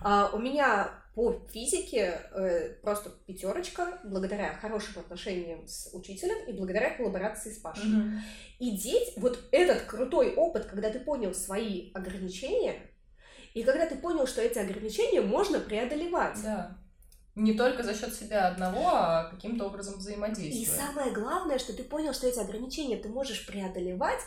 [0.00, 6.96] А, у меня по физике э, просто пятерочка благодаря хорошим отношениям с учителем и благодаря
[6.96, 7.84] коллаборации с Пашей.
[7.84, 8.20] Мгм.
[8.58, 12.90] И деть, вот этот крутой опыт, когда ты понял свои ограничения,
[13.52, 16.42] и когда ты понял, что эти ограничения можно преодолевать.
[16.42, 16.78] Да.
[17.34, 20.66] Не только за счет себя одного, а каким-то образом И взаимодействия.
[20.66, 24.20] самое главное, что ты понял, что эти ограничения ты можешь преодолевать,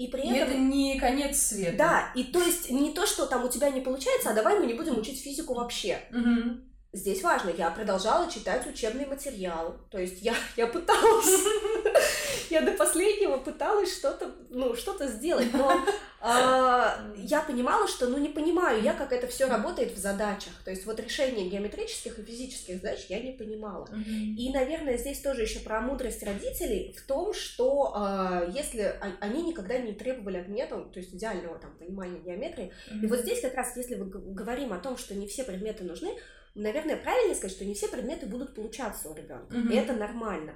[0.00, 0.48] и при И этом...
[0.48, 1.76] это не конец света.
[1.76, 4.64] Да, и то есть не то, что там у тебя не получается, а давай мы
[4.64, 5.98] не будем учить физику вообще.
[6.10, 6.64] Мгм.
[6.94, 9.76] Здесь важно, я продолжала читать учебный материал.
[9.90, 11.26] То есть я, я пыталась,
[12.50, 15.72] я до последнего пыталась что-то, ну, что-то сделать, но
[16.20, 20.52] а, я понимала, что, ну, не понимаю я, как это все работает в задачах.
[20.64, 23.86] То есть вот решение геометрических и физических задач я не понимала.
[23.90, 24.36] Мгм.
[24.36, 29.78] И, наверное, здесь тоже еще про мудрость родителей в том, что а, если они никогда
[29.78, 32.72] не требовали от меня, там, то есть идеального там понимания геометрии,
[33.02, 36.16] и вот здесь как раз, если мы говорим о том, что не все предметы нужны,
[36.54, 39.56] наверное, правильно сказать, что не все предметы будут получаться у ребенка.
[39.56, 39.70] Мгм.
[39.70, 40.54] И это нормально.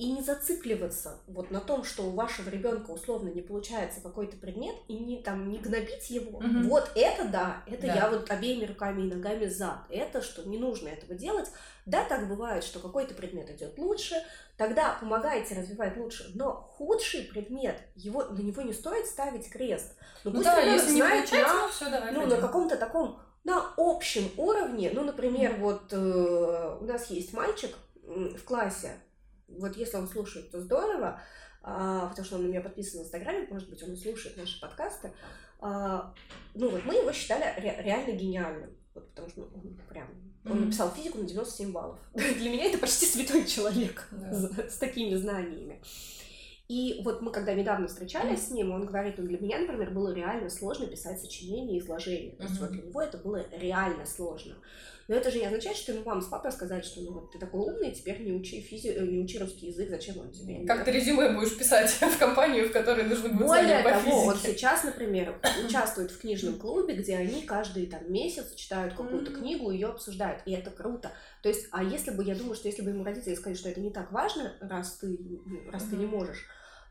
[0.00, 4.74] И не зацикливаться вот на том, что у вашего ребенка условно не получается какой-то предмет,
[4.88, 6.40] и не там не гнобить его.
[6.40, 6.70] Мгм.
[6.70, 7.94] Вот это да, это Да.
[7.94, 9.82] я вот обеими руками и ногами за.
[9.90, 11.50] Это что не нужно этого делать.
[11.84, 14.14] Да, так бывает, что какой-то предмет идет лучше,
[14.56, 16.30] тогда помогайте развивать лучше.
[16.34, 19.98] Но худший предмет, его, на него не стоит ставить крест.
[20.24, 22.76] Ну, Ну пусть да, если не знает получается, на ну все, давай ну, на каком-то
[22.78, 28.92] таком, на общем уровне, ну, например, вот э, у нас есть мальчик в классе,
[29.58, 31.20] вот если он слушает, то здорово,
[31.62, 35.12] а, потому что он на меня подписан в Инстаграме, может быть, он слушает наши подкасты.
[35.60, 36.14] А,
[36.54, 40.08] ну, вот мы его считали ре- реально гениальным, вот, потому что ну, он прям,
[40.44, 41.98] он написал физику на 97 баллов.
[42.14, 45.82] Для меня это почти святой человек с, с такими знаниями.
[46.70, 50.14] И вот мы когда недавно встречались с ним, он говорит, ну для меня, например, было
[50.14, 52.36] реально сложно писать сочинение и изложение.
[52.36, 54.54] То есть вот для него это было реально сложно.
[55.10, 57.40] Но это же не означает, что ему мама с папой сказали, что ну вот ты
[57.40, 58.90] такой умный, теперь не учи физи...
[58.90, 60.64] э, не учи русский язык, зачем он тебе?
[60.64, 64.54] Как ты резюме будешь писать в компанию, в которой нужны будут Более по того, физике?
[64.54, 65.36] сейчас, например,
[65.66, 70.42] участвует в книжном клубе, где они каждый там месяц читают какую-то книгу и ее обсуждают,
[70.46, 71.10] и это круто.
[71.42, 73.80] То есть, а если бы, я думаю, что если бы ему родители сказали, что это
[73.80, 76.46] не так важно, раз ты, ну, раз ты не можешь,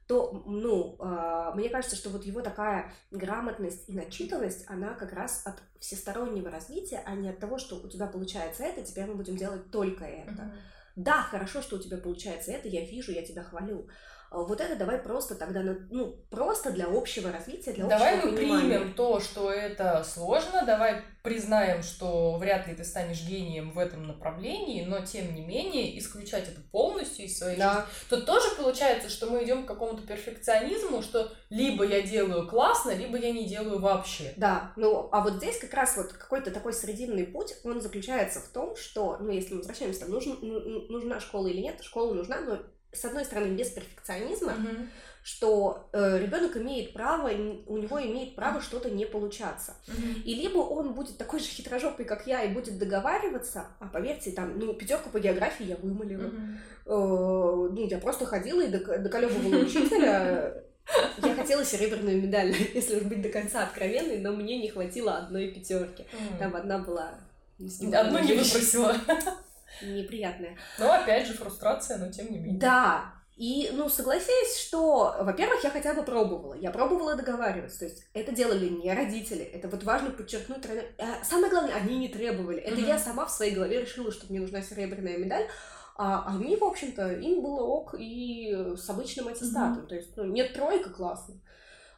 [0.09, 5.43] то, ну, а, мне кажется, что вот его такая грамотность и начитанность, она как раз
[5.45, 9.37] от всестороннего развития, а не от того, что у тебя получается это, теперь мы будем
[9.37, 10.31] делать только это.
[10.31, 10.51] Мгм.
[10.95, 13.87] Да, хорошо, что у тебя получается это, я вижу, я тебя хвалю.
[14.31, 18.37] А Вот это давай просто тогда, ну, просто для общего развития, для Давай общего мы
[18.37, 18.77] понимания.
[18.79, 24.05] примем то, что это сложно, давай признаем, что вряд ли ты станешь гением в этом
[24.07, 27.73] направлении, но тем не менее исключать это полностью из своей Да.
[27.73, 27.89] жизни.
[28.09, 33.17] Тут тоже получается, что мы идем к какому-то перфекционизму, что либо я делаю классно, либо
[33.17, 34.33] я не делаю вообще.
[34.37, 38.47] Да, ну, а вот здесь как раз вот какой-то такой срединный путь, он заключается в
[38.49, 42.13] том, что, ну, если мы возвращаемся, там, нужен, ну, ну, нужна школа или нет, школа
[42.13, 42.59] нужна, но,
[42.91, 44.89] с одной стороны, без перфекционизма, Мгм.
[45.23, 49.75] что э, ребенок имеет право, у него имеет право что-то не получаться.
[49.87, 50.21] Mm-hmm.
[50.23, 54.57] И либо он будет такой же хитрожопый, как я, и будет договариваться, а поверьте, там,
[54.57, 56.23] ну, пятерку по географии я вымолила.
[56.23, 56.55] Mm-hmm.
[56.85, 60.63] Э, ну, я просто ходила и доколебывала учителя.
[61.21, 65.49] Я хотела серебряную медаль, если уж быть до конца откровенной, но мне не хватило одной
[65.49, 66.05] пятерки.
[66.39, 67.13] Там одна была...
[67.59, 68.95] Одну не выпросила.
[69.81, 70.57] Неприятная.
[70.77, 72.59] Ну, опять же, фрустрация, но тем не менее.
[72.59, 76.55] Да, и, ну, согласись, что, во-первых, я хотя бы пробовала.
[76.55, 77.79] Я пробовала договариваться.
[77.79, 79.43] То есть это делали не родители.
[79.43, 80.65] Это вот важно подчеркнуть.
[80.97, 82.59] А самое главное, они не требовали.
[82.59, 82.87] Это mm-hmm.
[82.87, 85.47] я сама в своей голове решила, что мне нужна серебряная медаль.
[85.95, 89.83] А они, в общем-то, им было ок и с обычным аттестатом.
[89.83, 89.87] Mm-hmm.
[89.87, 91.35] То есть, ну, нет тройка, классно.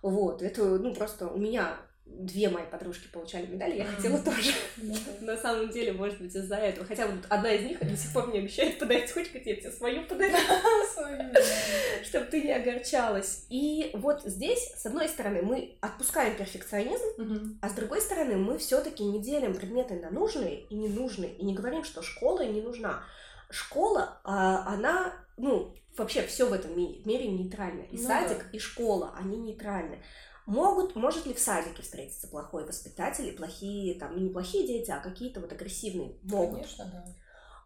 [0.03, 1.75] Вот, это, ну, просто у меня
[2.19, 4.51] две мои подружки получали медали, я хотела тоже.
[5.21, 6.85] На самом деле, может быть, из-за этого.
[6.85, 10.05] Хотя вот одна из них до сих пор мне обещает подарить, хоть я тебе свою
[10.05, 10.35] подарю,
[12.03, 13.45] чтобы ты не огорчалась.
[13.49, 19.03] И вот здесь, с одной стороны, мы отпускаем перфекционизм, а с другой стороны, мы все-таки
[19.03, 23.03] не делим предметы на нужные и ненужные, и не говорим, что школа не нужна.
[23.49, 27.83] Школа, а, она, ну, вообще все в этом мире нейтрально.
[27.91, 29.99] И ну садик, и школа, они нейтральны.
[30.45, 34.99] Могут, может ли в садике встретиться плохой воспитатель и плохие, там, не плохие дети, а
[34.99, 36.17] какие-то вот агрессивные?
[36.23, 36.61] Могут.
[36.61, 37.05] Конечно, да.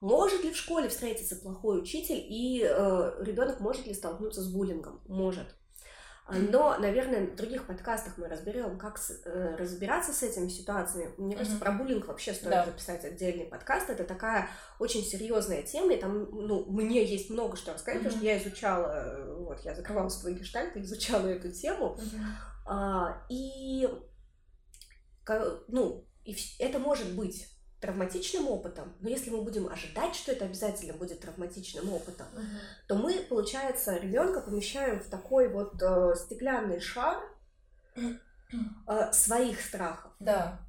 [0.01, 5.01] Может ли в школе встретиться плохой учитель и э, ребенок может ли столкнуться с буллингом?
[5.07, 5.47] Может.
[6.27, 11.13] Но, наверное, в других подкастах мы разберем, как с, э, разбираться с этими ситуациями.
[11.17, 11.59] Мне кажется, mm-hmm.
[11.59, 12.65] про буллинг вообще стоит да.
[12.65, 13.91] записать отдельный подкаст.
[13.91, 14.49] Это такая
[14.79, 18.03] очень серьезная тема, и там, ну, мне есть много что рассказать, mm-hmm.
[18.05, 21.95] потому что я изучала, э, вот, я закрывала свои гештальты, изучала эту тему.
[21.99, 22.54] Mm-hmm.
[22.65, 23.87] А, и,
[25.67, 27.47] ну, и это может быть
[27.79, 32.41] травматичным опытом, но если мы будем ожидать, что это обязательно будет травматичным опытом, uh
[32.87, 37.21] то мы, получается, ребенка помещаем в такой вот э, стеклянный шар
[37.95, 40.11] э, своих страхов.
[40.19, 40.64] Да.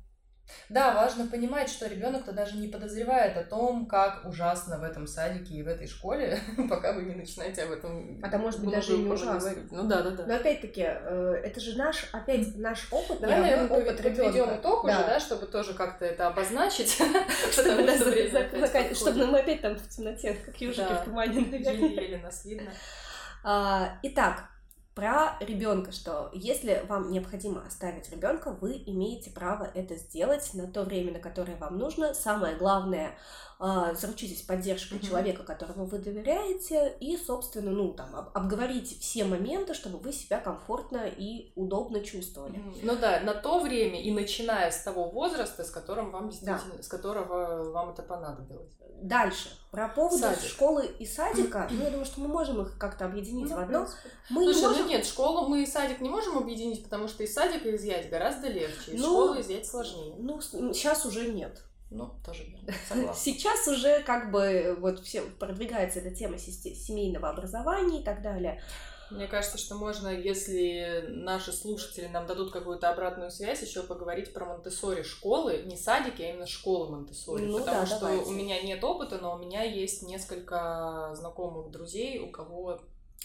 [0.69, 5.55] Да, важно понимать, что ребенок-то даже не подозревает о том, как ужасно в этом садике
[5.55, 6.39] и в этой школе,
[6.69, 8.21] пока вы не начинаете об этом.
[8.23, 9.53] А там может быть даже и не ужасно.
[9.71, 10.27] Ну да, да, да.
[10.27, 14.95] Но опять-таки, э, это же наш, опять наш опыт, Давай, наверное, опыт подведем итог уже,
[14.95, 16.97] да, чтобы тоже как-то это обозначить.
[18.97, 21.89] Чтобы мы опять там в темноте, как южики в тумане, наверное.
[21.89, 22.71] Еле нас видно.
[23.45, 24.49] А, итак,
[24.97, 30.85] про ребенка, что если вам необходимо оставить ребенка, вы имеете право это сделать на то
[30.85, 32.15] время, на которое вам нужно.
[32.15, 33.11] Самое главное,
[33.59, 35.07] заручитесь поддержкой mm-hmm.
[35.07, 41.07] человека, которому вы доверяете, и, собственно, ну, там, обговорите все моменты, чтобы вы себя комфортно
[41.07, 42.59] и удобно чувствовали.
[42.59, 42.81] Mm-hmm.
[42.83, 46.83] Ну да, на то время и начиная с того возраста, с которым вам действительно, да.
[46.83, 48.77] с которого вам это понадобилось.
[49.03, 49.51] Дальше.
[49.71, 50.49] Про поводу Садик.
[50.49, 53.87] школы и садика, ну, я думаю, что мы можем их как-то объединить ну, в одно.
[54.31, 54.83] Мы Слушай, не можем...
[54.83, 58.49] ну нет, школу мы и садик не можем объединить, потому что из садика изъять гораздо
[58.49, 60.15] легче, из ну, школы изъять сложнее.
[60.19, 61.63] Ну, сейчас уже нет.
[61.91, 63.15] Ну, тоже верно, согласна.
[63.15, 68.63] Сейчас уже как бы вот все продвигается эта тема семейного образования и так далее.
[69.11, 74.47] Мне кажется, что можно, если наши слушатели нам дадут какую-то обратную связь, еще поговорить про
[74.47, 77.45] Монтессори школы, не садики, а именно школы Монтессори.
[77.45, 78.25] Ну, потому да, что давайте.
[78.25, 82.81] у меня нет опыта, но у меня есть несколько знакомых друзей, у кого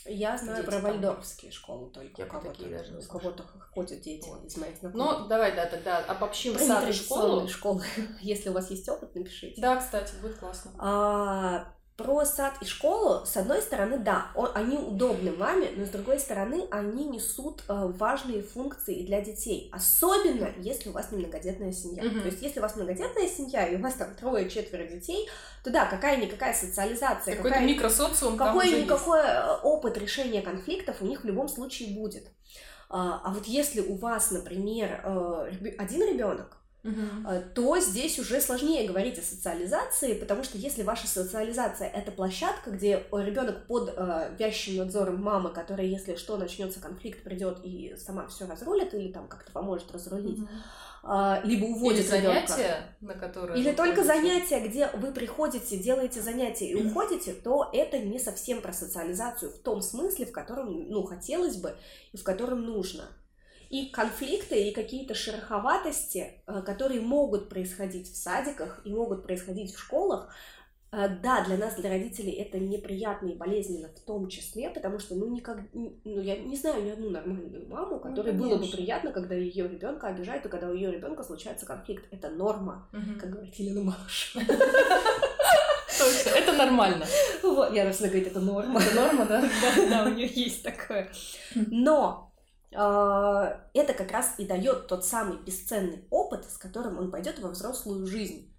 [0.05, 2.21] я знаю про вальдорфские школы только.
[2.21, 3.43] Я у такие даже У кого-то
[3.73, 4.43] ходят дети вот.
[4.45, 5.19] из моих знакомых.
[5.19, 7.47] Ну, давай, да, тогда обобщим про сад и школу.
[7.47, 7.83] школы.
[8.21, 9.61] Если у вас есть опыт, напишите.
[9.61, 10.71] Да, кстати, будет классно.
[10.79, 15.89] А, про сад и школу, с одной стороны, да, он, они удобны маме, но с
[15.89, 19.69] другой стороны, они несут э, важные функции для детей.
[19.71, 22.03] Особенно, если у вас не многодетная семья.
[22.03, 22.21] Mm-hmm.
[22.21, 25.29] То есть, если у вас многодетная семья, и у вас там трое-четверо детей,
[25.63, 31.25] то да, какая-никакая социализация, какой-то какая, микросоциум какой-никакой э, опыт решения конфликтов у них в
[31.25, 32.23] любом случае будет.
[32.89, 37.53] А, а вот если у вас, например, э, один ребенок, Uh-huh.
[37.53, 43.05] то здесь уже сложнее говорить о социализации, потому что если ваша социализация это площадка, где
[43.11, 48.47] ребенок под э, вящим надзором мамы, которая, если что, начнется конфликт, придет и сама все
[48.47, 50.39] разрулит или там как-то поможет разрулить,
[51.03, 51.41] uh-huh.
[51.43, 52.47] э, либо уводит или ребенка.
[52.47, 54.15] занятия, на которые или только ходите.
[54.15, 59.59] занятия, где вы приходите, делаете занятия и уходите, то это не совсем про социализацию в
[59.59, 61.75] том смысле, в котором, ну, хотелось бы
[62.11, 63.07] и в котором нужно
[63.71, 69.79] и конфликты, и какие-то шероховатости, э, которые могут происходить в садиках и могут происходить в
[69.79, 70.27] школах,
[70.91, 75.15] э, да, для нас, для родителей, это неприятно и болезненно в том числе, потому что,
[75.15, 78.67] ну, никак, ну, я не знаю ни одну нормальную маму, ну, которой ну, было бы
[78.67, 82.05] приятно, когда ее ребенка обижают, и когда у ее ребенка случается конфликт.
[82.11, 83.19] Это норма, угу.
[83.21, 84.35] как говорит Елена Малыш.
[86.35, 87.05] Это нормально.
[87.43, 88.81] Вот, я всегда говорит, это норма.
[88.81, 89.43] Это норма, да?
[89.89, 91.11] Да, у нее есть такое.
[91.53, 92.30] Но
[92.71, 98.05] это как раз и дает тот самый бесценный опыт, с которым он пойдет во взрослую
[98.05, 98.55] жизнь.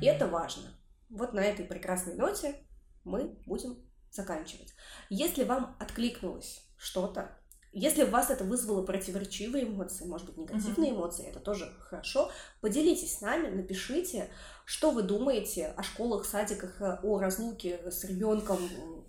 [0.00, 0.62] И это важно.
[1.10, 2.56] Вот на этой прекрасной ноте
[3.04, 3.76] мы будем
[4.10, 4.72] заканчивать.
[5.10, 7.36] Если вам откликнулось что-то,
[7.72, 10.96] если у вас это вызвало противоречивые эмоции, может быть, негативные uh-huh.
[10.96, 12.30] эмоции, это тоже хорошо.
[12.62, 14.30] Поделитесь с нами, напишите,
[14.64, 18.58] что вы думаете о школах, садиках, о разлуке с ребенком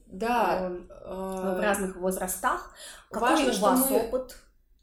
[0.08, 2.76] да, э, в разных возрастах.
[3.10, 3.97] Какой Важно, у вас мы...
[3.99, 4.38] опыт?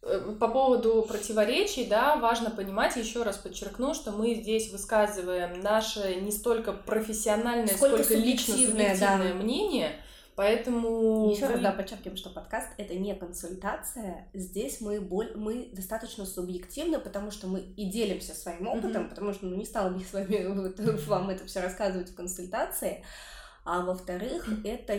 [0.06, 6.16] Э, по поводу противоречий, да, важно понимать, еще раз подчеркну, что мы здесь высказываем наше
[6.16, 9.16] не столько профессиональное, сколько, сколько лично субъективное да.
[9.34, 9.92] мнение,
[10.36, 11.30] Поэтому...
[11.30, 11.52] Еще вы...
[11.52, 14.28] раз, да, подчеркиваем, что подкаст— это не консультация.
[14.34, 15.32] Здесь мы, боль...
[15.36, 19.08] мы достаточно субъективны, потому что мы и делимся своим опытом, mm-hmm.
[19.10, 23.04] потому что ну, не стала бы с вами вам это все рассказывать в консультации.
[23.64, 24.68] А во-вторых, mm-hmm.
[24.68, 24.98] это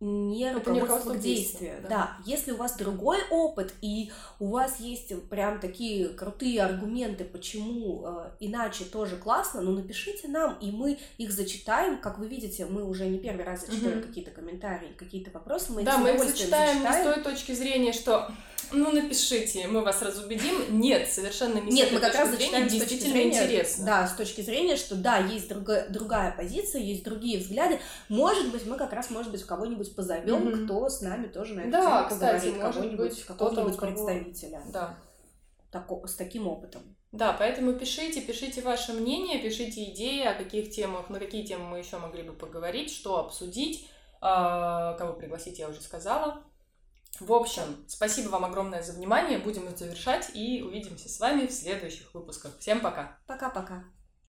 [0.00, 1.74] не руководство к действию.
[1.82, 1.88] Да.
[1.88, 8.02] да, если у вас другой опыт и у вас есть прям такие крутые аргументы, почему
[8.06, 12.00] э, иначе тоже классно, ну напишите нам, и мы их зачитаем.
[12.00, 14.06] Как вы видите, мы уже не первый раз зачитали угу.
[14.06, 15.72] какие-то комментарии, какие-то вопросы.
[15.72, 18.30] Мы да, мы их зачитаем, зачитаем не с той точки зрения, что
[18.72, 20.80] ну напишите, мы вас разубедим.
[20.80, 23.84] Нет, совершенно не Нет, мы как раз зачитаем действительно зрения, интересно.
[23.84, 27.80] Да, с точки зрения, что да, есть другая, другая позиция, есть другие взгляды.
[28.08, 30.64] Может быть, мы как раз, может быть, кого-нибудь позовем, mm-hmm.
[30.64, 34.62] кто с нами тоже на эту да, тему кстати, поговорит, кого-нибудь, какого-нибудь представителя.
[34.72, 34.98] Да.
[35.70, 36.82] Тако, с таким опытом.
[37.12, 41.78] Да, поэтому пишите, пишите ваше мнение, пишите идеи, о каких темах, на какие темы мы
[41.78, 43.88] еще могли бы поговорить, что обсудить,
[44.20, 46.42] а, кого пригласить, я уже сказала.
[47.18, 49.38] В общем, спасибо вам огромное за внимание.
[49.38, 52.56] Будем завершать и увидимся с вами в следующих выпусках.
[52.58, 53.18] Всем пока.
[53.26, 53.84] Пока-пока.